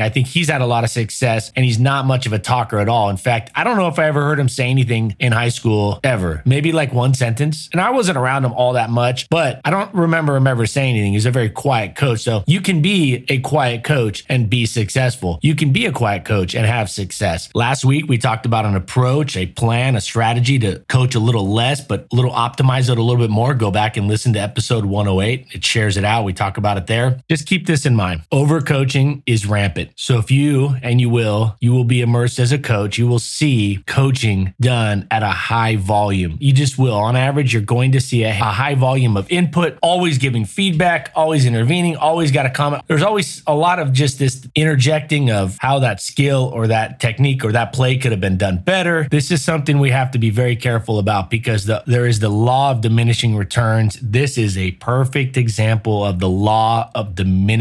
I 0.00 0.08
think 0.08 0.26
he's 0.26 0.48
had 0.48 0.60
a 0.60 0.66
lot 0.66 0.84
of 0.84 0.90
success 0.90 1.52
and 1.54 1.64
he's 1.64 1.78
not 1.78 2.06
much 2.06 2.26
of 2.26 2.32
a 2.32 2.38
talker 2.38 2.78
at 2.78 2.88
all. 2.88 3.10
In 3.10 3.16
fact, 3.16 3.50
I 3.54 3.64
don't 3.64 3.76
know 3.76 3.88
if 3.88 3.98
I 3.98 4.06
ever 4.06 4.22
heard 4.22 4.38
him 4.38 4.48
say 4.48 4.68
anything 4.68 5.16
in 5.18 5.32
high 5.32 5.48
school 5.48 6.00
ever. 6.02 6.42
Maybe 6.44 6.72
like 6.72 6.92
one 6.92 7.14
sentence. 7.14 7.68
And 7.72 7.80
I 7.80 7.90
wasn't 7.90 8.18
around 8.18 8.44
him 8.44 8.52
all 8.52 8.74
that 8.74 8.90
much, 8.90 9.28
but 9.28 9.60
I 9.64 9.70
don't 9.70 9.94
remember 9.94 10.36
him 10.36 10.46
ever 10.46 10.66
saying 10.66 10.96
anything. 10.96 11.12
He's 11.12 11.26
a 11.26 11.30
very 11.30 11.50
quiet 11.50 11.94
coach. 11.94 12.20
So 12.20 12.44
you 12.46 12.60
can 12.60 12.82
be 12.82 13.24
a 13.28 13.38
quiet 13.40 13.84
coach 13.84 14.24
and 14.28 14.48
be 14.48 14.66
successful. 14.66 15.38
You 15.42 15.54
can 15.54 15.72
be 15.72 15.86
a 15.86 15.92
quiet 15.92 16.24
coach 16.24 16.54
and 16.54 16.66
have 16.66 16.90
success. 16.90 17.48
Last 17.54 17.84
week, 17.84 18.06
we 18.08 18.18
talked 18.18 18.46
about 18.46 18.64
an 18.64 18.74
approach, 18.74 19.36
a 19.36 19.46
plan, 19.46 19.96
a 19.96 20.00
strategy 20.00 20.58
to 20.60 20.80
coach 20.88 21.14
a 21.14 21.20
little 21.20 21.48
less, 21.48 21.80
but 21.80 22.06
a 22.12 22.16
little 22.16 22.30
optimize 22.30 22.90
it 22.90 22.98
a 22.98 23.02
little 23.02 23.20
bit 23.20 23.30
more. 23.30 23.54
Go 23.54 23.70
back 23.70 23.96
and 23.96 24.08
listen 24.08 24.32
to 24.34 24.40
episode 24.40 24.84
108. 24.84 25.48
It 25.52 25.64
shares 25.64 25.96
it 25.96 26.04
out. 26.04 26.24
We 26.24 26.32
talk 26.32 26.56
about 26.56 26.76
it 26.76 26.86
there. 26.86 27.20
Just 27.28 27.46
keep 27.46 27.63
this 27.66 27.86
in 27.86 27.94
mind. 27.94 28.22
Overcoaching 28.32 29.22
is 29.26 29.46
rampant. 29.46 29.90
So 29.96 30.18
if 30.18 30.30
you, 30.30 30.76
and 30.82 31.00
you 31.00 31.08
will, 31.08 31.56
you 31.60 31.72
will 31.72 31.84
be 31.84 32.00
immersed 32.00 32.38
as 32.38 32.52
a 32.52 32.58
coach, 32.58 32.98
you 32.98 33.06
will 33.06 33.18
see 33.18 33.82
coaching 33.86 34.54
done 34.60 35.06
at 35.10 35.22
a 35.22 35.28
high 35.28 35.76
volume. 35.76 36.36
You 36.40 36.52
just 36.52 36.78
will. 36.78 36.94
On 36.94 37.16
average, 37.16 37.52
you're 37.52 37.62
going 37.62 37.92
to 37.92 38.00
see 38.00 38.24
a, 38.24 38.30
a 38.30 38.32
high 38.32 38.74
volume 38.74 39.16
of 39.16 39.30
input, 39.30 39.78
always 39.82 40.18
giving 40.18 40.44
feedback, 40.44 41.10
always 41.14 41.46
intervening, 41.46 41.96
always 41.96 42.30
got 42.30 42.46
a 42.46 42.50
comment. 42.50 42.82
There's 42.86 43.02
always 43.02 43.42
a 43.46 43.54
lot 43.54 43.78
of 43.78 43.92
just 43.92 44.18
this 44.18 44.46
interjecting 44.54 45.30
of 45.30 45.56
how 45.60 45.78
that 45.80 46.00
skill 46.00 46.50
or 46.52 46.66
that 46.66 47.00
technique 47.00 47.44
or 47.44 47.52
that 47.52 47.72
play 47.72 47.96
could 47.96 48.12
have 48.12 48.20
been 48.20 48.36
done 48.36 48.58
better. 48.58 49.08
This 49.10 49.30
is 49.30 49.42
something 49.42 49.78
we 49.78 49.90
have 49.90 50.10
to 50.12 50.18
be 50.18 50.30
very 50.30 50.56
careful 50.56 50.98
about 50.98 51.30
because 51.30 51.66
the, 51.66 51.82
there 51.86 52.06
is 52.06 52.20
the 52.20 52.28
law 52.28 52.72
of 52.72 52.80
diminishing 52.80 53.36
returns. 53.36 53.98
This 54.02 54.36
is 54.36 54.58
a 54.58 54.72
perfect 54.72 55.36
example 55.36 56.04
of 56.04 56.18
the 56.18 56.28
law 56.28 56.90
of 56.94 57.14
diminishing 57.14 57.53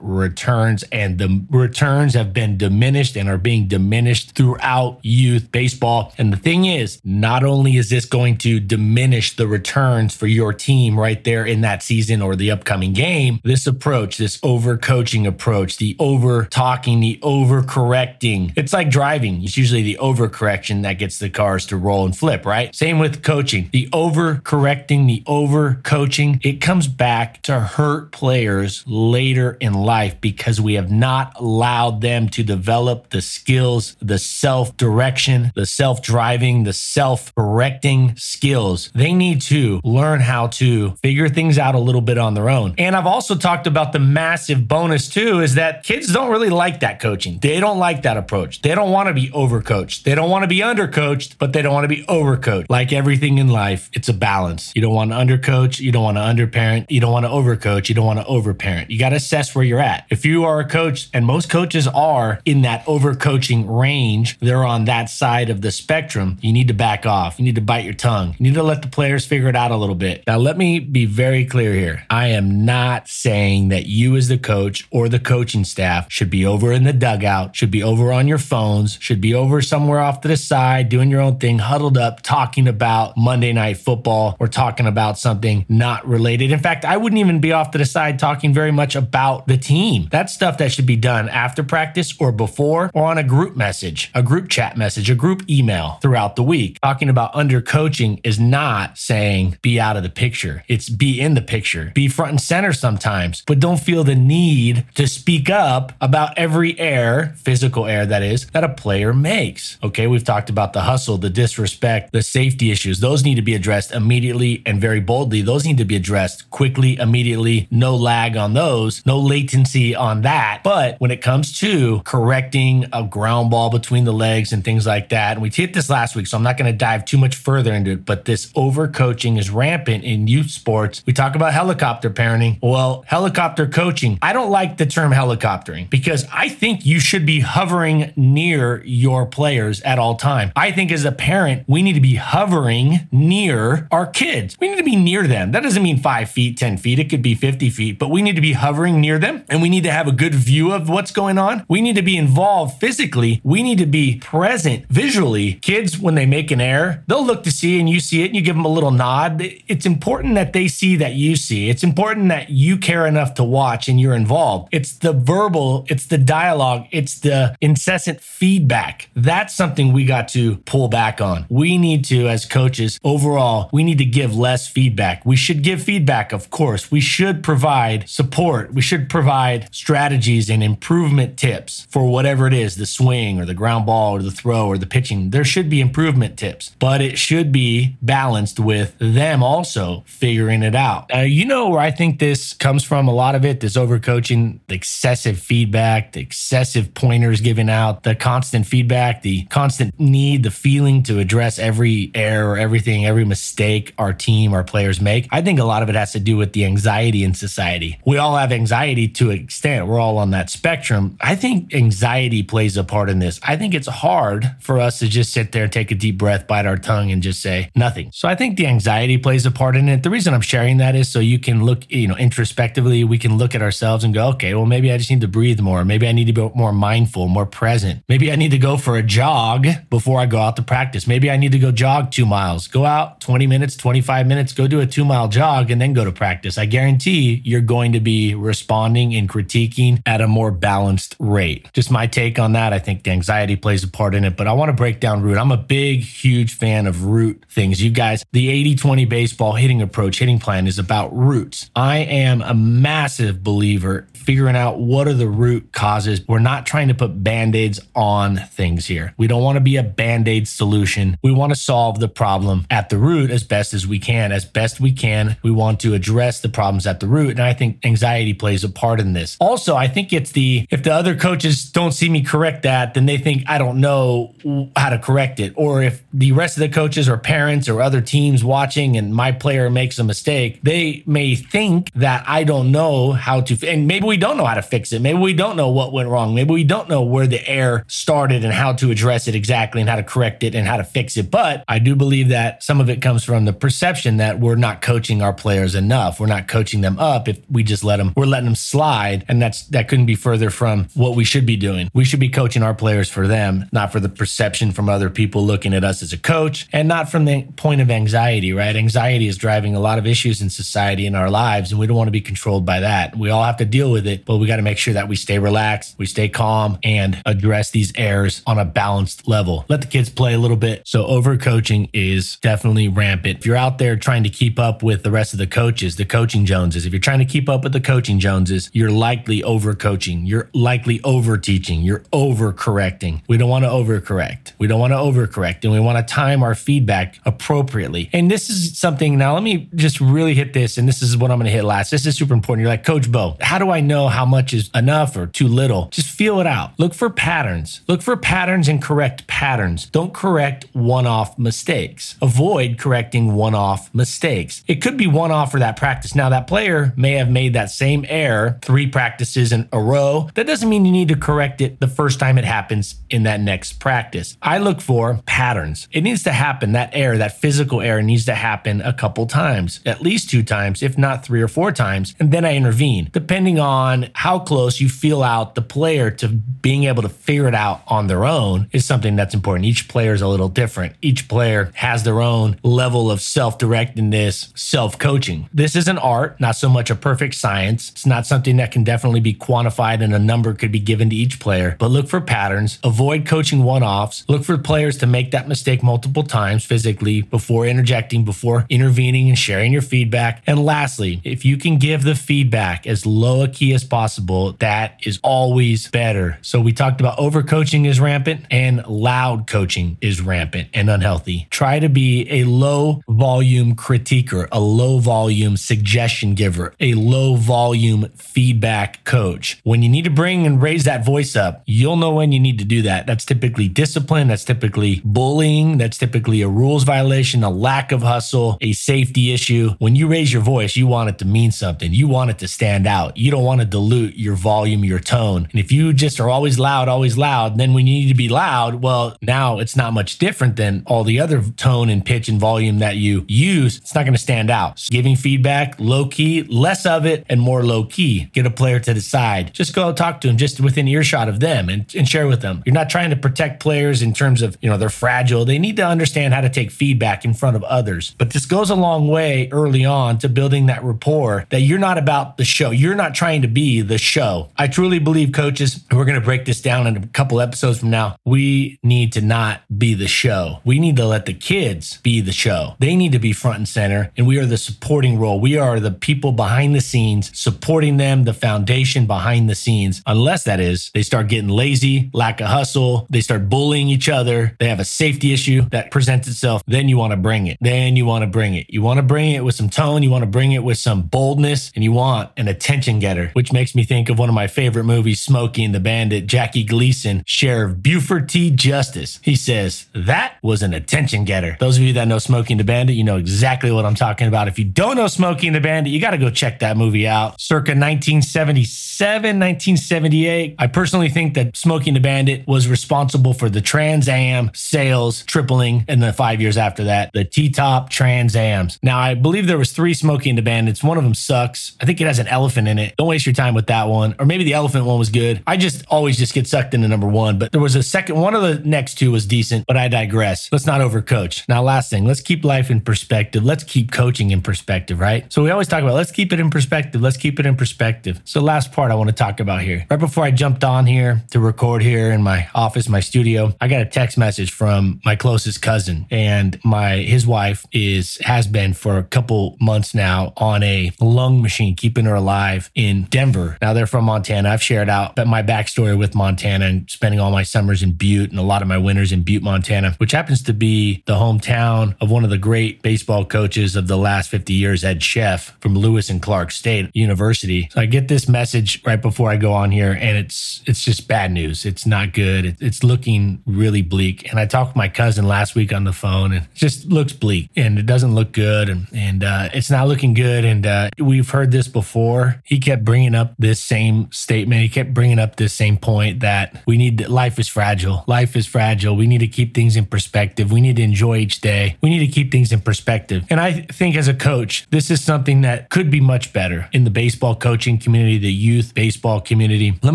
returns, 0.00 0.84
and 0.92 1.18
the 1.18 1.44
returns 1.50 2.14
have 2.14 2.32
been 2.32 2.56
diminished 2.56 3.16
and 3.16 3.28
are 3.28 3.38
being 3.38 3.68
diminished 3.68 4.32
throughout 4.32 4.98
youth 5.02 5.50
baseball. 5.52 6.12
And 6.18 6.32
the 6.32 6.36
thing 6.36 6.64
is, 6.64 7.00
not 7.04 7.44
only 7.44 7.76
is 7.76 7.90
this 7.90 8.04
going 8.04 8.38
to 8.38 8.60
diminish 8.60 9.36
the 9.36 9.46
returns 9.46 10.14
for 10.14 10.26
your 10.26 10.52
team 10.52 10.98
right 10.98 11.22
there 11.24 11.44
in 11.44 11.62
that 11.62 11.82
season 11.82 12.22
or 12.22 12.36
the 12.36 12.50
upcoming 12.50 12.92
game, 12.92 13.40
this 13.42 13.66
approach, 13.66 14.18
this 14.18 14.38
over 14.42 14.76
coaching 14.76 15.26
approach, 15.26 15.78
the 15.78 15.96
over 15.98 16.44
talking, 16.44 17.00
the 17.00 17.18
over 17.22 17.62
correcting, 17.62 18.52
it's 18.56 18.72
like 18.72 18.90
driving. 18.90 19.42
It's 19.42 19.56
usually 19.56 19.82
the 19.82 19.98
overcorrection 20.00 20.82
that 20.82 20.94
gets 20.94 21.18
the 21.18 21.30
cars 21.30 21.66
to 21.66 21.76
roll 21.76 22.04
and 22.04 22.16
flip, 22.16 22.46
right? 22.46 22.74
Same 22.74 22.98
with 22.98 23.22
coaching. 23.22 23.70
The 23.72 23.88
over 23.92 24.36
correcting, 24.44 25.06
the 25.06 25.22
over 25.26 25.80
coaching, 25.82 26.40
it 26.42 26.60
comes 26.60 26.86
back 26.86 27.42
to 27.42 27.60
hurt 27.60 28.12
players 28.12 28.84
later 28.86 29.31
in 29.38 29.74
life 29.74 30.20
because 30.20 30.60
we 30.60 30.74
have 30.74 30.90
not 30.90 31.32
allowed 31.38 32.00
them 32.00 32.28
to 32.30 32.42
develop 32.42 33.10
the 33.10 33.20
skills, 33.20 33.96
the 34.00 34.18
self 34.18 34.76
direction, 34.76 35.52
the 35.54 35.66
self 35.66 36.02
driving, 36.02 36.64
the 36.64 36.72
self 36.72 37.34
correcting 37.34 38.16
skills. 38.16 38.90
They 38.94 39.12
need 39.12 39.40
to 39.42 39.80
learn 39.84 40.20
how 40.20 40.48
to 40.48 40.92
figure 41.02 41.28
things 41.28 41.58
out 41.58 41.74
a 41.74 41.78
little 41.78 42.00
bit 42.00 42.18
on 42.18 42.34
their 42.34 42.48
own. 42.48 42.74
And 42.78 42.94
I've 42.96 43.06
also 43.06 43.34
talked 43.34 43.66
about 43.66 43.92
the 43.92 43.98
massive 43.98 44.68
bonus 44.68 45.08
too 45.08 45.40
is 45.40 45.54
that 45.54 45.82
kids 45.82 46.12
don't 46.12 46.30
really 46.30 46.50
like 46.50 46.80
that 46.80 47.00
coaching. 47.00 47.38
They 47.40 47.60
don't 47.60 47.78
like 47.78 48.02
that 48.02 48.16
approach. 48.16 48.62
They 48.62 48.74
don't 48.74 48.90
want 48.90 49.08
to 49.08 49.14
be 49.14 49.30
overcoached. 49.30 50.02
They 50.04 50.14
don't 50.14 50.30
want 50.30 50.42
to 50.44 50.48
be 50.48 50.58
undercoached, 50.58 51.36
but 51.38 51.52
they 51.52 51.62
don't 51.62 51.72
want 51.72 51.84
to 51.84 51.88
be 51.88 52.04
overcoached. 52.04 52.66
Like 52.68 52.92
everything 52.92 53.38
in 53.38 53.48
life, 53.48 53.90
it's 53.92 54.08
a 54.08 54.14
balance. 54.14 54.72
You 54.74 54.82
don't 54.82 54.94
want 54.94 55.10
to 55.10 55.16
undercoach, 55.16 55.80
you 55.80 55.92
don't 55.92 56.02
want 56.02 56.16
to 56.16 56.22
underparent, 56.22 56.90
you 56.90 57.00
don't 57.00 57.12
want 57.12 57.26
to 57.26 57.30
overcoach, 57.30 57.88
you 57.88 57.94
don't 57.94 58.06
want 58.06 58.18
to 58.18 58.24
overparent. 58.26 58.90
You 58.90 58.98
got 58.98 59.10
to 59.10 59.20
assess 59.22 59.54
where 59.54 59.64
you're 59.64 59.80
at. 59.80 60.06
If 60.10 60.24
you 60.24 60.44
are 60.44 60.60
a 60.60 60.68
coach, 60.68 61.08
and 61.14 61.24
most 61.24 61.48
coaches 61.48 61.86
are 61.86 62.40
in 62.44 62.62
that 62.62 62.84
overcoaching 62.86 63.64
range, 63.68 64.38
they're 64.40 64.64
on 64.64 64.84
that 64.86 65.08
side 65.08 65.48
of 65.48 65.60
the 65.60 65.70
spectrum, 65.70 66.38
you 66.40 66.52
need 66.52 66.68
to 66.68 66.74
back 66.74 67.06
off. 67.06 67.38
You 67.38 67.44
need 67.44 67.54
to 67.54 67.60
bite 67.60 67.84
your 67.84 67.94
tongue. 67.94 68.34
You 68.38 68.44
need 68.44 68.54
to 68.54 68.62
let 68.62 68.82
the 68.82 68.88
players 68.88 69.24
figure 69.24 69.48
it 69.48 69.56
out 69.56 69.70
a 69.70 69.76
little 69.76 69.94
bit. 69.94 70.24
Now, 70.26 70.38
let 70.38 70.58
me 70.58 70.80
be 70.80 71.04
very 71.04 71.44
clear 71.44 71.72
here. 71.72 72.04
I 72.10 72.28
am 72.28 72.64
not 72.64 73.08
saying 73.08 73.68
that 73.68 73.86
you 73.86 74.16
as 74.16 74.28
the 74.28 74.38
coach 74.38 74.88
or 74.90 75.08
the 75.08 75.20
coaching 75.20 75.64
staff 75.64 76.10
should 76.10 76.30
be 76.30 76.44
over 76.44 76.72
in 76.72 76.84
the 76.84 76.92
dugout, 76.92 77.54
should 77.54 77.70
be 77.70 77.82
over 77.82 78.12
on 78.12 78.26
your 78.26 78.38
phones, 78.38 78.98
should 79.00 79.20
be 79.20 79.34
over 79.34 79.62
somewhere 79.62 80.00
off 80.00 80.20
to 80.22 80.28
the 80.28 80.36
side 80.36 80.88
doing 80.88 81.10
your 81.10 81.20
own 81.20 81.38
thing, 81.38 81.58
huddled 81.58 81.96
up, 81.96 82.22
talking 82.22 82.66
about 82.66 83.16
Monday 83.16 83.52
night 83.52 83.76
football 83.76 84.36
or 84.40 84.48
talking 84.48 84.86
about 84.86 85.18
something 85.18 85.64
not 85.68 86.06
related. 86.06 86.50
In 86.50 86.58
fact, 86.58 86.84
I 86.84 86.96
wouldn't 86.96 87.20
even 87.20 87.40
be 87.40 87.52
off 87.52 87.70
to 87.72 87.78
the 87.78 87.84
side 87.84 88.18
talking 88.18 88.52
very 88.52 88.72
much 88.72 88.96
about 88.96 89.11
the 89.12 89.58
team. 89.60 90.08
That's 90.10 90.32
stuff 90.32 90.58
that 90.58 90.72
should 90.72 90.86
be 90.86 90.96
done 90.96 91.28
after 91.28 91.62
practice 91.62 92.14
or 92.18 92.32
before 92.32 92.90
or 92.94 93.04
on 93.04 93.18
a 93.18 93.22
group 93.22 93.56
message, 93.56 94.10
a 94.14 94.22
group 94.22 94.48
chat 94.48 94.76
message, 94.76 95.10
a 95.10 95.14
group 95.14 95.48
email 95.48 95.98
throughout 96.02 96.36
the 96.36 96.42
week. 96.42 96.78
Talking 96.82 97.08
about 97.08 97.34
under 97.34 97.60
coaching 97.60 98.20
is 98.24 98.40
not 98.40 98.98
saying 98.98 99.58
be 99.62 99.78
out 99.78 99.96
of 99.96 100.02
the 100.02 100.10
picture. 100.10 100.64
It's 100.68 100.88
be 100.88 101.20
in 101.20 101.34
the 101.34 101.42
picture, 101.42 101.92
be 101.94 102.08
front 102.08 102.30
and 102.32 102.40
center 102.40 102.72
sometimes, 102.72 103.42
but 103.46 103.60
don't 103.60 103.80
feel 103.80 104.04
the 104.04 104.14
need 104.14 104.84
to 104.94 105.06
speak 105.06 105.50
up 105.50 105.92
about 106.00 106.36
every 106.38 106.78
error, 106.78 107.34
physical 107.36 107.86
error 107.86 108.06
that 108.06 108.22
is, 108.22 108.46
that 108.48 108.64
a 108.64 108.68
player 108.68 109.12
makes. 109.12 109.78
Okay, 109.82 110.06
we've 110.06 110.24
talked 110.24 110.50
about 110.50 110.72
the 110.72 110.82
hustle, 110.82 111.18
the 111.18 111.30
disrespect, 111.30 112.12
the 112.12 112.22
safety 112.22 112.70
issues. 112.70 113.00
Those 113.00 113.24
need 113.24 113.36
to 113.36 113.42
be 113.42 113.54
addressed 113.54 113.92
immediately 113.92 114.62
and 114.66 114.80
very 114.80 115.00
boldly. 115.00 115.42
Those 115.42 115.64
need 115.64 115.78
to 115.78 115.84
be 115.84 115.96
addressed 115.96 116.50
quickly, 116.50 116.96
immediately, 116.96 117.68
no 117.70 117.94
lag 117.94 118.36
on 118.36 118.54
those, 118.54 119.01
no 119.06 119.18
latency 119.18 119.94
on 119.94 120.22
that. 120.22 120.62
But 120.62 120.96
when 120.98 121.10
it 121.10 121.22
comes 121.22 121.58
to 121.60 122.00
correcting 122.04 122.86
a 122.92 123.02
ground 123.02 123.50
ball 123.50 123.70
between 123.70 124.04
the 124.04 124.12
legs 124.12 124.52
and 124.52 124.64
things 124.64 124.86
like 124.86 125.08
that, 125.10 125.32
and 125.32 125.42
we 125.42 125.50
hit 125.50 125.74
this 125.74 125.90
last 125.90 126.14
week, 126.16 126.26
so 126.26 126.36
I'm 126.36 126.42
not 126.42 126.56
going 126.56 126.70
to 126.70 126.76
dive 126.76 127.04
too 127.04 127.18
much 127.18 127.34
further 127.36 127.72
into 127.72 127.92
it, 127.92 128.04
but 128.04 128.24
this 128.24 128.52
overcoaching 128.52 129.38
is 129.38 129.50
rampant 129.50 130.04
in 130.04 130.26
youth 130.26 130.50
sports. 130.50 131.02
We 131.06 131.12
talk 131.12 131.34
about 131.34 131.52
helicopter 131.52 132.10
parenting. 132.10 132.58
Well, 132.62 133.04
helicopter 133.06 133.66
coaching, 133.66 134.18
I 134.22 134.32
don't 134.32 134.50
like 134.50 134.76
the 134.76 134.86
term 134.86 135.12
helicoptering 135.12 135.90
because 135.90 136.26
I 136.32 136.48
think 136.48 136.84
you 136.86 137.00
should 137.00 137.26
be 137.26 137.40
hovering 137.40 138.12
near 138.16 138.82
your 138.84 139.26
players 139.26 139.80
at 139.82 139.98
all 139.98 140.16
time. 140.16 140.52
I 140.56 140.72
think 140.72 140.92
as 140.92 141.04
a 141.04 141.12
parent, 141.12 141.64
we 141.66 141.82
need 141.82 141.94
to 141.94 142.00
be 142.00 142.14
hovering 142.14 143.08
near 143.10 143.88
our 143.90 144.06
kids. 144.06 144.56
We 144.60 144.68
need 144.68 144.78
to 144.78 144.84
be 144.84 144.96
near 144.96 145.26
them. 145.26 145.52
That 145.52 145.62
doesn't 145.62 145.82
mean 145.82 145.98
five 145.98 146.30
feet, 146.30 146.56
10 146.58 146.78
feet. 146.78 146.98
It 146.98 147.10
could 147.10 147.22
be 147.22 147.34
50 147.34 147.70
feet, 147.70 147.98
but 147.98 148.10
we 148.10 148.22
need 148.22 148.36
to 148.36 148.42
be 148.42 148.52
hovering 148.52 148.91
near 149.00 149.18
them 149.18 149.44
and 149.48 149.62
we 149.62 149.68
need 149.68 149.84
to 149.84 149.92
have 149.92 150.06
a 150.06 150.12
good 150.12 150.34
view 150.34 150.72
of 150.72 150.88
what's 150.88 151.10
going 151.10 151.38
on. 151.38 151.64
We 151.68 151.80
need 151.80 151.96
to 151.96 152.02
be 152.02 152.16
involved 152.16 152.80
physically. 152.80 153.40
We 153.44 153.62
need 153.62 153.78
to 153.78 153.86
be 153.86 154.18
present 154.18 154.86
visually. 154.88 155.54
Kids, 155.54 155.98
when 155.98 156.14
they 156.14 156.26
make 156.26 156.50
an 156.50 156.60
error, 156.60 157.02
they'll 157.06 157.24
look 157.24 157.44
to 157.44 157.50
see 157.50 157.78
and 157.78 157.88
you 157.88 158.00
see 158.00 158.22
it 158.22 158.26
and 158.26 158.36
you 158.36 158.42
give 158.42 158.56
them 158.56 158.64
a 158.64 158.68
little 158.68 158.90
nod. 158.90 159.40
It's 159.68 159.86
important 159.86 160.34
that 160.34 160.52
they 160.52 160.68
see 160.68 160.96
that 160.96 161.14
you 161.14 161.36
see. 161.36 161.70
It's 161.70 161.82
important 161.82 162.28
that 162.28 162.50
you 162.50 162.76
care 162.76 163.06
enough 163.06 163.34
to 163.34 163.44
watch 163.44 163.88
and 163.88 164.00
you're 164.00 164.14
involved. 164.14 164.68
It's 164.72 164.92
the 164.92 165.12
verbal, 165.12 165.86
it's 165.88 166.06
the 166.06 166.18
dialogue, 166.18 166.86
it's 166.90 167.20
the 167.20 167.56
incessant 167.60 168.20
feedback. 168.20 169.08
That's 169.14 169.54
something 169.54 169.92
we 169.92 170.04
got 170.04 170.28
to 170.28 170.56
pull 170.58 170.88
back 170.88 171.20
on. 171.20 171.46
We 171.48 171.78
need 171.78 172.04
to, 172.06 172.28
as 172.28 172.44
coaches, 172.44 172.98
overall, 173.04 173.68
we 173.72 173.84
need 173.84 173.98
to 173.98 174.04
give 174.04 174.34
less 174.34 174.68
feedback. 174.68 175.24
We 175.24 175.36
should 175.36 175.62
give 175.62 175.82
feedback, 175.82 176.32
of 176.32 176.50
course. 176.50 176.90
We 176.90 177.00
should 177.00 177.42
provide 177.42 178.08
support. 178.08 178.72
We 178.82 178.86
should 178.86 179.08
provide 179.08 179.72
strategies 179.72 180.50
and 180.50 180.60
improvement 180.60 181.36
tips 181.36 181.86
for 181.88 182.04
whatever 182.04 182.48
it 182.48 182.52
is 182.52 182.74
the 182.74 182.84
swing 182.84 183.38
or 183.38 183.46
the 183.46 183.54
ground 183.54 183.86
ball 183.86 184.16
or 184.16 184.22
the 184.22 184.32
throw 184.32 184.66
or 184.66 184.76
the 184.76 184.88
pitching. 184.88 185.30
There 185.30 185.44
should 185.44 185.70
be 185.70 185.80
improvement 185.80 186.36
tips, 186.36 186.74
but 186.80 187.00
it 187.00 187.16
should 187.16 187.52
be 187.52 187.96
balanced 188.02 188.58
with 188.58 188.96
them 188.98 189.40
also 189.40 190.02
figuring 190.04 190.64
it 190.64 190.74
out. 190.74 191.14
Uh, 191.14 191.18
you 191.18 191.44
know 191.44 191.68
where 191.68 191.78
I 191.78 191.92
think 191.92 192.18
this 192.18 192.54
comes 192.54 192.82
from 192.82 193.06
a 193.06 193.14
lot 193.14 193.36
of 193.36 193.44
it 193.44 193.60
this 193.60 193.76
overcoaching, 193.76 194.58
the 194.66 194.74
excessive 194.74 195.38
feedback, 195.38 196.10
the 196.14 196.20
excessive 196.20 196.92
pointers 196.92 197.40
given 197.40 197.68
out, 197.68 198.02
the 198.02 198.16
constant 198.16 198.66
feedback, 198.66 199.22
the 199.22 199.44
constant 199.44 199.94
need, 200.00 200.42
the 200.42 200.50
feeling 200.50 201.04
to 201.04 201.20
address 201.20 201.60
every 201.60 202.10
error, 202.16 202.58
everything, 202.58 203.06
every 203.06 203.24
mistake 203.24 203.94
our 203.96 204.12
team, 204.12 204.52
our 204.52 204.64
players 204.64 205.00
make. 205.00 205.28
I 205.30 205.40
think 205.40 205.60
a 205.60 205.64
lot 205.64 205.84
of 205.84 205.88
it 205.88 205.94
has 205.94 206.10
to 206.14 206.18
do 206.18 206.36
with 206.36 206.52
the 206.52 206.64
anxiety 206.64 207.22
in 207.22 207.34
society. 207.34 208.00
We 208.04 208.18
all 208.18 208.34
have 208.34 208.50
anxiety 208.50 208.61
to 208.68 209.30
an 209.30 209.38
extent. 209.38 209.86
We're 209.86 209.98
all 209.98 210.18
on 210.18 210.30
that 210.30 210.50
spectrum. 210.50 211.16
I 211.20 211.36
think 211.36 211.74
anxiety 211.74 212.42
plays 212.42 212.76
a 212.76 212.84
part 212.84 213.10
in 213.10 213.18
this. 213.18 213.40
I 213.42 213.56
think 213.56 213.74
it's 213.74 213.88
hard 213.88 214.56
for 214.60 214.78
us 214.78 214.98
to 215.00 215.08
just 215.08 215.32
sit 215.32 215.52
there 215.52 215.64
and 215.64 215.72
take 215.72 215.90
a 215.90 215.94
deep 215.94 216.18
breath, 216.18 216.46
bite 216.46 216.66
our 216.66 216.76
tongue, 216.76 217.10
and 217.10 217.22
just 217.22 217.42
say 217.42 217.70
nothing. 217.74 218.10
So 218.12 218.28
I 218.28 218.34
think 218.34 218.56
the 218.56 218.66
anxiety 218.66 219.18
plays 219.18 219.46
a 219.46 219.50
part 219.50 219.76
in 219.76 219.88
it. 219.88 220.02
The 220.02 220.10
reason 220.10 220.34
I'm 220.34 220.40
sharing 220.40 220.78
that 220.78 220.94
is 220.94 221.08
so 221.08 221.20
you 221.20 221.38
can 221.38 221.64
look, 221.64 221.90
you 221.90 222.08
know, 222.08 222.16
introspectively, 222.16 223.04
we 223.04 223.18
can 223.18 223.38
look 223.38 223.54
at 223.54 223.62
ourselves 223.62 224.04
and 224.04 224.14
go, 224.14 224.28
okay, 224.28 224.54
well, 224.54 224.66
maybe 224.66 224.92
I 224.92 224.98
just 224.98 225.10
need 225.10 225.20
to 225.20 225.28
breathe 225.28 225.60
more. 225.60 225.84
Maybe 225.84 226.06
I 226.06 226.12
need 226.12 226.26
to 226.26 226.32
be 226.32 226.50
more 226.54 226.72
mindful, 226.72 227.28
more 227.28 227.46
present. 227.46 228.02
Maybe 228.08 228.32
I 228.32 228.36
need 228.36 228.50
to 228.50 228.58
go 228.58 228.76
for 228.76 228.96
a 228.96 229.02
jog 229.02 229.66
before 229.90 230.20
I 230.20 230.26
go 230.26 230.38
out 230.38 230.56
to 230.56 230.62
practice. 230.62 231.06
Maybe 231.06 231.30
I 231.30 231.36
need 231.36 231.52
to 231.52 231.58
go 231.58 231.72
jog 231.72 232.10
two 232.10 232.26
miles, 232.26 232.68
go 232.68 232.84
out 232.84 233.20
20 233.20 233.46
minutes, 233.46 233.76
25 233.76 234.26
minutes, 234.26 234.52
go 234.52 234.66
do 234.66 234.80
a 234.80 234.86
two 234.86 235.04
mile 235.04 235.28
jog, 235.28 235.70
and 235.70 235.80
then 235.80 235.92
go 235.92 236.04
to 236.04 236.12
practice. 236.12 236.58
I 236.58 236.66
guarantee 236.66 237.42
you're 237.44 237.60
going 237.60 237.92
to 237.92 238.00
be 238.00 238.34
responding 238.52 239.14
and 239.14 239.30
critiquing 239.30 240.02
at 240.04 240.20
a 240.20 240.28
more 240.28 240.50
balanced 240.50 241.16
rate. 241.18 241.72
Just 241.72 241.90
my 241.90 242.06
take 242.06 242.38
on 242.38 242.52
that. 242.52 242.74
I 242.74 242.78
think 242.78 243.02
the 243.02 243.10
anxiety 243.10 243.56
plays 243.56 243.82
a 243.82 243.88
part 243.88 244.14
in 244.14 244.24
it, 244.24 244.36
but 244.36 244.46
I 244.46 244.52
want 244.52 244.68
to 244.68 244.74
break 244.74 245.00
down 245.00 245.22
root. 245.22 245.38
I'm 245.38 245.50
a 245.50 245.56
big, 245.56 246.00
huge 246.00 246.54
fan 246.54 246.86
of 246.86 247.06
root 247.06 247.46
things. 247.48 247.82
You 247.82 247.90
guys, 247.90 248.22
the 248.32 248.50
80 248.50 248.74
20 248.74 249.06
baseball 249.06 249.54
hitting 249.54 249.80
approach, 249.80 250.18
hitting 250.18 250.38
plan 250.38 250.66
is 250.66 250.78
about 250.78 251.16
roots. 251.16 251.70
I 251.74 252.00
am 252.00 252.42
a 252.42 252.52
massive 252.52 253.42
believer 253.42 254.06
figuring 254.22 254.56
out 254.56 254.78
what 254.78 255.08
are 255.08 255.14
the 255.14 255.28
root 255.28 255.72
causes. 255.72 256.26
We're 256.26 256.38
not 256.38 256.66
trying 256.66 256.88
to 256.88 256.94
put 256.94 257.22
band 257.22 257.54
aids 257.54 257.80
on 257.94 258.36
things 258.36 258.86
here. 258.86 259.14
We 259.16 259.26
don't 259.26 259.42
want 259.42 259.56
to 259.56 259.60
be 259.60 259.76
a 259.76 259.82
band 259.82 260.28
aid 260.28 260.48
solution. 260.48 261.18
We 261.22 261.32
want 261.32 261.52
to 261.52 261.58
solve 261.58 262.00
the 262.00 262.08
problem 262.08 262.66
at 262.70 262.88
the 262.88 262.98
root 262.98 263.30
as 263.30 263.44
best 263.44 263.74
as 263.74 263.86
we 263.86 263.98
can. 263.98 264.32
As 264.32 264.44
best 264.44 264.80
we 264.80 264.92
can, 264.92 265.36
we 265.42 265.50
want 265.50 265.80
to 265.80 265.94
address 265.94 266.40
the 266.40 266.48
problems 266.48 266.86
at 266.86 267.00
the 267.00 267.06
root. 267.06 267.30
And 267.30 267.42
I 267.42 267.52
think 267.52 267.84
anxiety 267.84 268.34
plays 268.34 268.64
a 268.64 268.68
part 268.68 269.00
in 269.00 269.12
this. 269.12 269.36
Also, 269.40 269.76
I 269.76 269.88
think 269.88 270.12
it's 270.12 270.32
the 270.32 270.66
if 270.70 270.82
the 270.82 270.92
other 270.92 271.16
coaches 271.16 271.70
don't 271.70 271.92
see 271.92 272.08
me 272.08 272.22
correct 272.22 272.62
that, 272.62 272.94
then 272.94 273.06
they 273.06 273.18
think 273.18 273.44
I 273.48 273.58
don't 273.58 273.80
know 273.80 274.34
how 274.76 274.90
to 274.90 274.98
correct 274.98 275.40
it. 275.40 275.52
Or 275.56 275.82
if 275.82 276.02
the 276.12 276.32
rest 276.32 276.56
of 276.56 276.60
the 276.60 276.68
coaches 276.68 277.08
or 277.08 277.16
parents 277.16 277.68
or 277.68 277.82
other 277.82 278.00
teams 278.00 278.44
watching 278.44 278.96
and 278.96 279.14
my 279.14 279.32
player 279.32 279.70
makes 279.70 279.98
a 279.98 280.04
mistake, 280.04 280.60
they 280.62 281.02
may 281.06 281.34
think 281.34 281.92
that 281.94 282.24
I 282.26 282.44
don't 282.44 282.72
know 282.72 283.12
how 283.12 283.40
to, 283.42 283.66
and 283.66 283.86
maybe 283.86 284.06
we 284.06 284.11
don't 284.16 284.36
know 284.36 284.44
how 284.44 284.54
to 284.54 284.62
fix 284.62 284.92
it. 284.92 285.00
Maybe 285.00 285.18
we 285.18 285.32
don't 285.32 285.56
know 285.56 285.68
what 285.68 285.92
went 285.92 286.08
wrong. 286.08 286.34
Maybe 286.34 286.52
we 286.52 286.64
don't 286.64 286.88
know 286.88 287.02
where 287.02 287.26
the 287.26 287.46
error 287.48 287.84
started 287.88 288.44
and 288.44 288.52
how 288.52 288.72
to 288.74 288.90
address 288.90 289.28
it 289.28 289.34
exactly 289.34 289.80
and 289.80 289.88
how 289.90 289.96
to 289.96 290.02
correct 290.02 290.42
it 290.42 290.54
and 290.54 290.66
how 290.66 290.76
to 290.76 290.84
fix 290.84 291.16
it. 291.16 291.30
But 291.30 291.64
I 291.68 291.78
do 291.78 291.96
believe 291.96 292.28
that 292.28 292.62
some 292.62 292.80
of 292.80 292.88
it 292.88 293.02
comes 293.02 293.24
from 293.24 293.44
the 293.44 293.52
perception 293.52 294.18
that 294.18 294.40
we're 294.40 294.56
not 294.56 294.82
coaching 294.82 295.22
our 295.22 295.32
players 295.32 295.74
enough. 295.74 296.20
We're 296.20 296.26
not 296.26 296.48
coaching 296.48 296.80
them 296.80 296.98
up 296.98 297.28
if 297.28 297.38
we 297.50 297.62
just 297.62 297.84
let 297.84 297.96
them, 297.96 298.12
we're 298.16 298.26
letting 298.26 298.46
them 298.46 298.54
slide. 298.54 299.24
And 299.28 299.40
that's, 299.40 299.66
that 299.68 299.88
couldn't 299.88 300.06
be 300.06 300.14
further 300.14 300.50
from 300.50 300.88
what 300.94 301.16
we 301.16 301.24
should 301.24 301.46
be 301.46 301.56
doing. 301.56 301.90
We 301.94 302.04
should 302.04 302.20
be 302.20 302.28
coaching 302.28 302.62
our 302.62 302.74
players 302.74 303.08
for 303.08 303.26
them, 303.26 303.66
not 303.72 303.92
for 303.92 304.00
the 304.00 304.08
perception 304.08 304.72
from 304.72 304.88
other 304.88 305.10
people 305.10 305.44
looking 305.44 305.74
at 305.74 305.84
us 305.84 306.02
as 306.02 306.12
a 306.12 306.18
coach 306.18 306.68
and 306.72 306.88
not 306.88 307.10
from 307.10 307.24
the 307.24 307.42
point 307.56 307.80
of 307.80 307.90
anxiety, 307.90 308.52
right? 308.52 308.74
Anxiety 308.74 309.26
is 309.26 309.36
driving 309.36 309.74
a 309.74 309.80
lot 309.80 309.98
of 309.98 310.06
issues 310.06 310.42
in 310.42 310.50
society 310.50 311.06
in 311.06 311.14
our 311.14 311.30
lives, 311.30 311.70
and 311.70 311.80
we 311.80 311.86
don't 311.86 311.96
want 311.96 312.08
to 312.08 312.12
be 312.12 312.20
controlled 312.20 312.64
by 312.64 312.80
that. 312.80 313.16
We 313.16 313.30
all 313.30 313.44
have 313.44 313.56
to 313.58 313.64
deal 313.64 313.90
with 313.90 314.01
with 314.02 314.12
it, 314.12 314.24
but 314.24 314.38
we 314.38 314.46
got 314.46 314.56
to 314.56 314.62
make 314.62 314.78
sure 314.78 314.94
that 314.94 315.08
we 315.08 315.16
stay 315.16 315.38
relaxed, 315.38 315.94
we 315.98 316.06
stay 316.06 316.28
calm, 316.28 316.78
and 316.82 317.22
address 317.24 317.70
these 317.70 317.92
errors 317.96 318.42
on 318.46 318.58
a 318.58 318.64
balanced 318.64 319.28
level. 319.28 319.64
Let 319.68 319.80
the 319.80 319.86
kids 319.86 320.10
play 320.10 320.34
a 320.34 320.38
little 320.38 320.56
bit. 320.56 320.82
So, 320.84 321.04
overcoaching 321.06 321.88
is 321.92 322.36
definitely 322.36 322.88
rampant. 322.88 323.38
If 323.38 323.46
you're 323.46 323.56
out 323.56 323.78
there 323.78 323.96
trying 323.96 324.24
to 324.24 324.30
keep 324.30 324.58
up 324.58 324.82
with 324.82 325.02
the 325.02 325.10
rest 325.10 325.32
of 325.32 325.38
the 325.38 325.46
coaches, 325.46 325.96
the 325.96 326.04
coaching 326.04 326.44
Joneses, 326.44 326.86
if 326.86 326.92
you're 326.92 327.00
trying 327.00 327.20
to 327.20 327.24
keep 327.24 327.48
up 327.48 327.62
with 327.62 327.72
the 327.72 327.80
coaching 327.80 328.18
Joneses, 328.18 328.70
you're 328.72 328.90
likely 328.90 329.42
overcoaching, 329.42 330.22
you're 330.24 330.50
likely 330.52 330.98
overteaching, 331.00 331.84
you're 331.84 332.00
overcorrecting. 332.12 333.22
We 333.28 333.36
don't 333.36 333.48
want 333.48 333.64
to 333.64 333.70
overcorrect. 333.70 334.52
We 334.58 334.66
don't 334.66 334.80
want 334.80 334.92
to 334.92 334.96
overcorrect, 334.96 335.64
and 335.64 335.72
we 335.72 335.80
want 335.80 336.06
to 336.06 336.14
time 336.14 336.42
our 336.42 336.54
feedback 336.54 337.18
appropriately. 337.24 338.10
And 338.12 338.30
this 338.30 338.50
is 338.50 338.78
something, 338.78 339.16
now 339.18 339.34
let 339.34 339.42
me 339.42 339.70
just 339.74 340.00
really 340.00 340.34
hit 340.34 340.52
this, 340.52 340.78
and 340.78 340.88
this 340.88 341.02
is 341.02 341.16
what 341.16 341.30
I'm 341.30 341.38
going 341.38 341.46
to 341.46 341.52
hit 341.52 341.64
last. 341.64 341.90
This 341.90 342.06
is 342.06 342.16
super 342.16 342.34
important. 342.34 342.62
You're 342.62 342.72
like, 342.72 342.84
Coach 342.84 343.10
Bo, 343.10 343.36
how 343.40 343.58
do 343.58 343.70
I 343.70 343.80
know? 343.80 343.91
Know 343.92 344.08
how 344.08 344.24
much 344.24 344.54
is 344.54 344.70
enough 344.74 345.16
or 345.16 345.26
too 345.26 345.48
little. 345.48 345.88
Just 345.90 346.08
feel 346.08 346.40
it 346.40 346.46
out. 346.46 346.78
Look 346.78 346.94
for 346.94 347.10
patterns. 347.10 347.82
Look 347.88 348.02
for 348.02 348.16
patterns 348.16 348.68
and 348.68 348.82
correct 348.82 349.26
patterns. 349.26 349.86
Don't 349.86 350.14
correct 350.14 350.66
one 350.72 351.06
off 351.06 351.38
mistakes. 351.38 352.16
Avoid 352.22 352.78
correcting 352.78 353.34
one 353.34 353.54
off 353.54 353.94
mistakes. 353.94 354.64
It 354.66 354.82
could 354.82 354.96
be 354.96 355.06
one 355.06 355.30
off 355.30 355.52
for 355.52 355.58
that 355.58 355.76
practice. 355.76 356.14
Now, 356.14 356.30
that 356.30 356.46
player 356.46 356.92
may 356.96 357.12
have 357.12 357.30
made 357.30 357.52
that 357.52 357.70
same 357.70 358.04
error 358.08 358.58
three 358.62 358.86
practices 358.86 359.52
in 359.52 359.68
a 359.72 359.80
row. 359.80 360.28
That 360.34 360.46
doesn't 360.46 360.68
mean 360.68 360.86
you 360.86 360.92
need 360.92 361.08
to 361.08 361.16
correct 361.16 361.60
it 361.60 361.80
the 361.80 361.88
first 361.88 362.18
time 362.18 362.38
it 362.38 362.44
happens 362.44 362.96
in 363.10 363.24
that 363.24 363.40
next 363.40 363.74
practice. 363.78 364.36
I 364.40 364.58
look 364.58 364.80
for 364.80 365.20
patterns. 365.26 365.88
It 365.92 366.02
needs 366.02 366.22
to 366.24 366.32
happen. 366.32 366.72
That 366.72 366.90
error, 366.94 367.18
that 367.18 367.40
physical 367.40 367.80
error 367.80 368.02
needs 368.02 368.24
to 368.26 368.34
happen 368.34 368.80
a 368.80 368.92
couple 368.92 369.26
times, 369.26 369.80
at 369.84 370.00
least 370.00 370.30
two 370.30 370.42
times, 370.42 370.82
if 370.82 370.96
not 370.96 371.24
three 371.24 371.42
or 371.42 371.48
four 371.48 371.72
times. 371.72 372.14
And 372.18 372.32
then 372.32 372.44
I 372.44 372.56
intervene, 372.56 373.10
depending 373.12 373.58
on 373.58 373.81
on 373.82 374.10
how 374.14 374.38
close 374.38 374.80
you 374.80 374.88
feel 374.88 375.22
out 375.22 375.54
the 375.54 375.62
player 375.62 376.10
to 376.10 376.28
being 376.28 376.84
able 376.84 377.02
to 377.02 377.08
figure 377.08 377.48
it 377.48 377.54
out 377.54 377.82
on 377.88 378.06
their 378.06 378.24
own 378.24 378.68
is 378.72 378.84
something 378.84 379.16
that's 379.16 379.34
important. 379.34 379.64
Each 379.64 379.88
player 379.88 380.12
is 380.12 380.22
a 380.22 380.28
little 380.28 380.48
different. 380.48 380.94
Each 381.02 381.28
player 381.28 381.70
has 381.74 382.04
their 382.04 382.20
own 382.20 382.56
level 382.62 383.10
of 383.10 383.20
self 383.20 383.58
directedness, 383.58 384.56
self 384.56 384.98
coaching. 384.98 385.48
This 385.52 385.74
is 385.74 385.88
an 385.88 385.98
art, 385.98 386.40
not 386.40 386.56
so 386.56 386.68
much 386.68 386.90
a 386.90 386.94
perfect 386.94 387.34
science. 387.34 387.90
It's 387.90 388.06
not 388.06 388.26
something 388.26 388.56
that 388.58 388.70
can 388.70 388.84
definitely 388.84 389.20
be 389.20 389.34
quantified 389.34 390.02
and 390.02 390.14
a 390.14 390.18
number 390.18 390.54
could 390.54 390.72
be 390.72 390.80
given 390.80 391.10
to 391.10 391.16
each 391.16 391.40
player, 391.40 391.76
but 391.78 391.90
look 391.90 392.08
for 392.08 392.20
patterns, 392.20 392.78
avoid 392.84 393.26
coaching 393.26 393.64
one 393.64 393.82
offs, 393.82 394.24
look 394.28 394.44
for 394.44 394.56
players 394.58 394.96
to 394.98 395.06
make 395.06 395.32
that 395.32 395.48
mistake 395.48 395.82
multiple 395.82 396.22
times 396.22 396.64
physically 396.64 397.22
before 397.22 397.66
interjecting, 397.66 398.24
before 398.24 398.64
intervening 398.68 399.28
and 399.28 399.38
sharing 399.38 399.72
your 399.72 399.82
feedback. 399.82 400.42
And 400.46 400.64
lastly, 400.64 401.20
if 401.24 401.44
you 401.44 401.56
can 401.56 401.78
give 401.78 402.04
the 402.04 402.14
feedback 402.14 402.86
as 402.86 403.04
low 403.04 403.42
a 403.42 403.48
key 403.48 403.71
as 403.74 403.84
possible, 403.84 404.52
that 404.60 404.98
is 405.04 405.18
always 405.22 405.88
better. 405.88 406.38
So 406.42 406.60
we 406.60 406.72
talked 406.72 407.00
about 407.00 407.18
overcoaching 407.18 407.86
is 407.86 408.00
rampant 408.00 408.46
and 408.50 408.86
loud 408.86 409.46
coaching 409.46 409.96
is 410.00 410.20
rampant 410.20 410.68
and 410.74 410.90
unhealthy. 410.90 411.46
Try 411.50 411.78
to 411.78 411.88
be 411.88 412.26
a 412.30 412.44
low 412.44 413.02
volume 413.08 413.74
critiquer, 413.74 414.48
a 414.52 414.60
low 414.60 414.98
volume 414.98 415.56
suggestion 415.56 416.34
giver, 416.34 416.74
a 416.80 416.94
low 416.94 417.36
volume 417.36 418.08
feedback 418.16 419.04
coach. 419.04 419.60
When 419.64 419.82
you 419.82 419.88
need 419.88 420.04
to 420.04 420.10
bring 420.10 420.46
and 420.46 420.60
raise 420.60 420.84
that 420.84 421.04
voice 421.04 421.36
up, 421.36 421.62
you'll 421.66 421.96
know 421.96 422.12
when 422.12 422.32
you 422.32 422.40
need 422.40 422.58
to 422.58 422.64
do 422.64 422.82
that. 422.82 423.06
That's 423.06 423.24
typically 423.24 423.68
discipline, 423.68 424.28
that's 424.28 424.44
typically 424.44 425.00
bullying, 425.04 425.78
that's 425.78 425.98
typically 425.98 426.42
a 426.42 426.48
rules 426.48 426.84
violation, 426.84 427.42
a 427.42 427.50
lack 427.50 427.92
of 427.92 428.02
hustle, 428.02 428.58
a 428.60 428.72
safety 428.72 429.32
issue. 429.32 429.70
When 429.78 429.96
you 429.96 430.08
raise 430.08 430.32
your 430.32 430.42
voice, 430.42 430.76
you 430.76 430.86
want 430.86 431.08
it 431.10 431.18
to 431.18 431.24
mean 431.24 431.50
something. 431.50 431.92
You 431.92 432.08
want 432.08 432.30
it 432.30 432.38
to 432.38 432.48
stand 432.48 432.86
out. 432.86 433.16
You 433.16 433.30
don't 433.30 433.44
want 433.44 433.61
to 433.62 433.70
dilute 433.70 434.16
your 434.16 434.34
volume, 434.34 434.84
your 434.84 434.98
tone. 434.98 435.48
And 435.50 435.60
if 435.60 435.72
you 435.72 435.92
just 435.92 436.20
are 436.20 436.28
always 436.28 436.58
loud, 436.58 436.88
always 436.88 437.16
loud, 437.16 437.58
then 437.58 437.74
when 437.74 437.86
you 437.86 437.94
need 437.94 438.08
to 438.08 438.14
be 438.14 438.28
loud, 438.28 438.82
well, 438.82 439.16
now 439.22 439.58
it's 439.58 439.76
not 439.76 439.92
much 439.92 440.18
different 440.18 440.56
than 440.56 440.82
all 440.86 441.04
the 441.04 441.20
other 441.20 441.42
tone 441.42 441.88
and 441.88 442.04
pitch 442.04 442.28
and 442.28 442.40
volume 442.40 442.78
that 442.80 442.96
you 442.96 443.24
use. 443.28 443.78
It's 443.78 443.94
not 443.94 444.04
going 444.04 444.14
to 444.14 444.20
stand 444.20 444.50
out. 444.50 444.78
So 444.78 444.90
giving 444.90 445.16
feedback, 445.16 445.76
low 445.78 446.06
key, 446.06 446.42
less 446.42 446.86
of 446.86 447.06
it 447.06 447.24
and 447.28 447.40
more 447.40 447.62
low 447.62 447.84
key. 447.84 448.30
Get 448.32 448.46
a 448.46 448.50
player 448.50 448.80
to 448.80 448.94
the 448.94 449.00
side. 449.00 449.54
Just 449.54 449.74
go 449.74 449.92
talk 449.92 450.20
to 450.22 450.28
them 450.28 450.36
just 450.36 450.60
within 450.60 450.88
earshot 450.88 451.28
of 451.28 451.40
them 451.40 451.68
and, 451.68 451.92
and 451.94 452.08
share 452.08 452.26
with 452.26 452.42
them. 452.42 452.62
You're 452.66 452.74
not 452.74 452.90
trying 452.90 453.10
to 453.10 453.16
protect 453.16 453.60
players 453.60 454.02
in 454.02 454.12
terms 454.12 454.42
of, 454.42 454.56
you 454.60 454.68
know, 454.68 454.76
they're 454.76 454.90
fragile. 454.90 455.44
They 455.44 455.58
need 455.58 455.76
to 455.76 455.86
understand 455.86 456.34
how 456.34 456.40
to 456.40 456.50
take 456.50 456.70
feedback 456.70 457.24
in 457.24 457.34
front 457.34 457.56
of 457.56 457.62
others. 457.64 458.14
But 458.18 458.32
this 458.32 458.46
goes 458.46 458.70
a 458.70 458.74
long 458.74 459.08
way 459.08 459.48
early 459.52 459.84
on 459.84 460.18
to 460.18 460.28
building 460.28 460.66
that 460.66 460.82
rapport 460.82 461.46
that 461.50 461.60
you're 461.60 461.78
not 461.78 461.98
about 461.98 462.36
the 462.36 462.44
show. 462.44 462.70
You're 462.70 462.94
not 462.94 463.14
trying 463.14 463.42
to 463.42 463.48
be 463.52 463.80
the 463.80 463.98
show. 463.98 464.50
I 464.56 464.68
truly 464.68 464.98
believe, 464.98 465.32
coaches, 465.32 465.84
we're 465.90 466.04
going 466.04 466.20
to 466.20 466.24
break 466.24 466.44
this 466.44 466.60
down 466.60 466.86
in 466.86 466.96
a 466.96 467.06
couple 467.08 467.40
episodes 467.40 467.78
from 467.78 467.90
now. 467.90 468.16
We 468.24 468.78
need 468.82 469.12
to 469.14 469.20
not 469.20 469.62
be 469.78 469.94
the 469.94 470.08
show. 470.08 470.60
We 470.64 470.78
need 470.78 470.96
to 470.96 471.06
let 471.06 471.26
the 471.26 471.34
kids 471.34 471.98
be 471.98 472.20
the 472.20 472.32
show. 472.32 472.76
They 472.78 472.96
need 472.96 473.12
to 473.12 473.18
be 473.18 473.32
front 473.32 473.58
and 473.58 473.68
center, 473.68 474.12
and 474.16 474.26
we 474.26 474.38
are 474.38 474.46
the 474.46 474.56
supporting 474.56 475.18
role. 475.18 475.40
We 475.40 475.56
are 475.56 475.80
the 475.80 475.90
people 475.90 476.32
behind 476.32 476.74
the 476.74 476.80
scenes, 476.80 477.36
supporting 477.38 477.96
them, 477.96 478.24
the 478.24 478.34
foundation 478.34 479.06
behind 479.06 479.48
the 479.48 479.54
scenes, 479.54 480.02
unless 480.06 480.44
that 480.44 480.60
is 480.60 480.90
they 480.94 481.02
start 481.02 481.28
getting 481.28 481.48
lazy, 481.48 482.10
lack 482.12 482.40
of 482.40 482.48
hustle, 482.48 483.06
they 483.10 483.20
start 483.20 483.48
bullying 483.48 483.88
each 483.88 484.08
other, 484.08 484.56
they 484.58 484.68
have 484.68 484.80
a 484.80 484.84
safety 484.84 485.32
issue 485.32 485.62
that 485.70 485.90
presents 485.90 486.28
itself. 486.28 486.62
Then 486.66 486.88
you 486.88 486.98
want 486.98 487.12
to 487.12 487.16
bring 487.16 487.46
it. 487.46 487.58
Then 487.60 487.96
you 487.96 488.06
want 488.06 488.22
to 488.22 488.26
bring 488.26 488.54
it. 488.54 488.66
You 488.68 488.82
want 488.82 488.98
to 488.98 489.02
bring 489.02 489.32
it 489.32 489.44
with 489.44 489.54
some 489.54 489.68
tone, 489.68 490.02
you 490.02 490.10
want 490.10 490.22
to 490.22 490.30
bring 490.30 490.52
it 490.52 490.64
with 490.64 490.78
some 490.78 491.02
boldness, 491.02 491.72
and 491.74 491.84
you 491.84 491.92
want 491.92 492.30
an 492.36 492.48
attention 492.48 492.98
getter, 492.98 493.30
which 493.42 493.52
makes 493.52 493.74
me 493.74 493.82
think 493.82 494.08
of 494.08 494.20
one 494.20 494.28
of 494.28 494.36
my 494.36 494.46
favorite 494.46 494.84
movies, 494.84 495.20
Smokey 495.20 495.64
and 495.64 495.74
the 495.74 495.80
Bandit, 495.80 496.28
Jackie 496.28 496.62
Gleason, 496.62 497.24
Sheriff 497.26 497.82
Buford 497.82 498.28
T. 498.28 498.52
Justice. 498.52 499.18
He 499.20 499.34
says, 499.34 499.86
That 499.92 500.36
was 500.44 500.62
an 500.62 500.72
attention 500.72 501.24
getter. 501.24 501.56
Those 501.58 501.76
of 501.76 501.82
you 501.82 501.92
that 501.94 502.06
know 502.06 502.20
Smokey 502.20 502.52
and 502.52 502.60
the 502.60 502.64
Bandit, 502.64 502.94
you 502.94 503.02
know 503.02 503.16
exactly 503.16 503.72
what 503.72 503.84
I'm 503.84 503.96
talking 503.96 504.28
about. 504.28 504.46
If 504.46 504.60
you 504.60 504.64
don't 504.64 504.94
know 504.94 505.08
Smokey 505.08 505.48
and 505.48 505.56
the 505.56 505.60
Bandit, 505.60 505.92
you 505.92 506.00
got 506.00 506.12
to 506.12 506.18
go 506.18 506.30
check 506.30 506.60
that 506.60 506.76
movie 506.76 507.08
out. 507.08 507.40
circa 507.40 507.72
1977, 507.72 509.40
1978. 509.40 510.54
I 510.56 510.66
personally 510.68 511.08
think 511.08 511.34
that 511.34 511.56
Smokey 511.56 511.90
and 511.90 511.96
the 511.96 512.00
Bandit 512.00 512.46
was 512.46 512.68
responsible 512.68 513.34
for 513.34 513.50
the 513.50 513.60
Trans 513.60 514.08
Am 514.08 514.52
sales 514.54 515.24
tripling 515.24 515.84
in 515.88 515.98
the 515.98 516.12
five 516.12 516.40
years 516.40 516.56
after 516.56 516.84
that. 516.84 517.10
The 517.12 517.24
T 517.24 517.50
Top 517.50 517.90
Trans 517.90 518.36
Ams. 518.36 518.78
Now, 518.84 519.00
I 519.00 519.14
believe 519.14 519.48
there 519.48 519.58
was 519.58 519.72
three 519.72 519.94
Smokey 519.94 520.28
and 520.30 520.38
the 520.38 520.42
Bandits. 520.42 520.84
One 520.84 520.96
of 520.96 521.02
them 521.02 521.14
sucks. 521.14 521.72
I 521.80 521.86
think 521.86 522.00
it 522.00 522.06
has 522.06 522.20
an 522.20 522.28
elephant 522.28 522.68
in 522.68 522.78
it. 522.78 522.94
Don't 522.96 523.08
waste 523.08 523.21
your 523.26 523.34
time 523.34 523.54
with 523.54 523.66
that 523.66 523.88
one. 523.88 524.14
Or 524.18 524.26
maybe 524.26 524.44
the 524.44 524.54
elephant 524.54 524.84
one 524.84 524.98
was 524.98 525.10
good. 525.10 525.42
I 525.46 525.56
just 525.56 525.84
always 525.88 526.16
just 526.18 526.34
get 526.34 526.46
sucked 526.46 526.74
into 526.74 526.88
number 526.88 527.06
one. 527.06 527.38
But 527.38 527.52
there 527.52 527.60
was 527.60 527.74
a 527.76 527.82
second, 527.82 528.16
one 528.16 528.34
of 528.34 528.42
the 528.42 528.58
next 528.68 528.94
two 528.94 529.10
was 529.10 529.26
decent, 529.26 529.66
but 529.66 529.76
I 529.76 529.88
digress. 529.88 530.50
Let's 530.52 530.66
not 530.66 530.80
overcoach. 530.80 531.48
Now, 531.48 531.62
last 531.62 531.90
thing, 531.90 532.04
let's 532.04 532.20
keep 532.20 532.44
life 532.44 532.70
in 532.70 532.80
perspective. 532.80 533.44
Let's 533.44 533.64
keep 533.64 533.92
coaching 533.92 534.30
in 534.30 534.42
perspective, 534.42 535.00
right? 535.00 535.30
So 535.32 535.42
we 535.42 535.50
always 535.50 535.68
talk 535.68 535.82
about 535.82 535.94
let's 535.94 536.12
keep 536.12 536.32
it 536.32 536.40
in 536.40 536.50
perspective. 536.50 537.00
Let's 537.00 537.16
keep 537.16 537.38
it 537.38 537.46
in 537.46 537.56
perspective. 537.56 538.20
So, 538.24 538.40
last 538.40 538.72
part 538.72 538.90
I 538.90 538.94
want 538.94 539.08
to 539.08 539.14
talk 539.14 539.40
about 539.40 539.62
here. 539.62 539.86
Right 539.90 540.00
before 540.00 540.24
I 540.24 540.30
jumped 540.30 540.64
on 540.64 540.86
here 540.86 541.22
to 541.30 541.40
record 541.40 541.82
here 541.82 542.10
in 542.10 542.22
my 542.22 542.48
office, 542.54 542.88
my 542.88 543.00
studio, 543.00 543.54
I 543.60 543.68
got 543.68 543.80
a 543.80 543.86
text 543.86 544.18
message 544.18 544.52
from 544.52 545.00
my 545.04 545.16
closest 545.16 545.62
cousin, 545.62 546.06
and 546.10 546.58
my 546.64 546.96
his 546.96 547.26
wife 547.26 547.66
is 547.72 548.18
has 548.18 548.46
been 548.46 548.74
for 548.74 548.98
a 548.98 549.02
couple 549.02 549.56
months 549.60 549.94
now 549.94 550.32
on 550.36 550.62
a 550.62 550.92
lung 551.00 551.42
machine, 551.42 551.74
keeping 551.76 552.04
her 552.04 552.14
alive 552.14 552.70
in 552.74 553.04
Denver. 553.12 553.58
Now 553.60 553.74
they're 553.74 553.86
from 553.86 554.06
Montana. 554.06 554.48
I've 554.48 554.62
shared 554.62 554.88
out 554.88 555.16
my 555.26 555.42
backstory 555.42 555.96
with 555.96 556.14
Montana 556.14 556.64
and 556.64 556.90
spending 556.90 557.20
all 557.20 557.30
my 557.30 557.42
summers 557.42 557.82
in 557.82 557.92
Butte 557.92 558.30
and 558.30 558.38
a 558.38 558.42
lot 558.42 558.62
of 558.62 558.68
my 558.68 558.78
winters 558.78 559.12
in 559.12 559.22
Butte, 559.22 559.42
Montana, 559.42 559.94
which 559.98 560.12
happens 560.12 560.42
to 560.44 560.54
be 560.54 561.02
the 561.06 561.14
hometown 561.14 561.94
of 562.00 562.10
one 562.10 562.24
of 562.24 562.30
the 562.30 562.38
great 562.38 562.80
baseball 562.80 563.24
coaches 563.24 563.76
of 563.76 563.86
the 563.86 563.98
last 563.98 564.30
50 564.30 564.54
years, 564.54 564.82
Ed 564.82 565.00
Cheff 565.02 565.54
from 565.60 565.76
Lewis 565.76 566.08
and 566.08 566.22
Clark 566.22 566.50
State 566.50 566.90
University. 566.94 567.68
So 567.70 567.82
I 567.82 567.86
get 567.86 568.08
this 568.08 568.28
message 568.28 568.82
right 568.84 569.00
before 569.00 569.30
I 569.30 569.36
go 569.36 569.52
on 569.52 569.70
here, 569.70 569.92
and 569.92 570.16
it's 570.16 570.62
it's 570.66 570.82
just 570.82 571.06
bad 571.06 571.32
news. 571.32 571.66
It's 571.66 571.84
not 571.84 572.14
good. 572.14 572.56
it's 572.60 572.82
looking 572.82 573.42
really 573.46 573.82
bleak. 573.82 574.30
And 574.30 574.40
I 574.40 574.46
talked 574.46 574.70
with 574.70 574.76
my 574.76 574.88
cousin 574.88 575.28
last 575.28 575.54
week 575.54 575.72
on 575.72 575.84
the 575.84 575.92
phone, 575.92 576.32
and 576.32 576.44
it 576.44 576.54
just 576.54 576.86
looks 576.86 577.12
bleak, 577.12 577.50
and 577.56 577.78
it 577.78 577.84
doesn't 577.84 578.14
look 578.14 578.32
good, 578.32 578.70
and 578.70 578.86
and 578.94 579.22
uh, 579.22 579.50
it's 579.52 579.70
not 579.70 579.86
looking 579.86 580.14
good. 580.14 580.46
And 580.46 580.66
uh, 580.66 580.88
we've 580.98 581.28
heard 581.28 581.50
this 581.50 581.68
before. 581.68 582.40
He 582.46 582.58
kept 582.58 582.84
bringing 582.84 583.01
up 583.14 583.34
this 583.38 583.60
same 583.60 584.10
statement. 584.12 584.62
He 584.62 584.68
kept 584.68 584.94
bringing 584.94 585.18
up 585.18 585.36
this 585.36 585.52
same 585.52 585.76
point 585.76 586.20
that 586.20 586.62
we 586.66 586.76
need 586.76 587.08
life 587.08 587.38
is 587.38 587.48
fragile. 587.48 588.04
Life 588.06 588.36
is 588.36 588.46
fragile. 588.46 588.96
We 588.96 589.06
need 589.06 589.18
to 589.18 589.28
keep 589.28 589.54
things 589.54 589.76
in 589.76 589.86
perspective. 589.86 590.52
We 590.52 590.60
need 590.60 590.76
to 590.76 590.82
enjoy 590.82 591.18
each 591.18 591.40
day. 591.40 591.76
We 591.82 591.90
need 591.90 592.06
to 592.06 592.12
keep 592.12 592.30
things 592.30 592.52
in 592.52 592.60
perspective. 592.60 593.24
And 593.28 593.40
I 593.40 593.62
think 593.62 593.96
as 593.96 594.08
a 594.08 594.14
coach, 594.14 594.66
this 594.70 594.90
is 594.90 595.02
something 595.02 595.40
that 595.42 595.70
could 595.70 595.90
be 595.90 596.00
much 596.00 596.32
better 596.32 596.68
in 596.72 596.84
the 596.84 596.90
baseball 596.90 597.34
coaching 597.34 597.78
community, 597.78 598.18
the 598.18 598.32
youth 598.32 598.74
baseball 598.74 599.20
community. 599.20 599.78
Let 599.82 599.94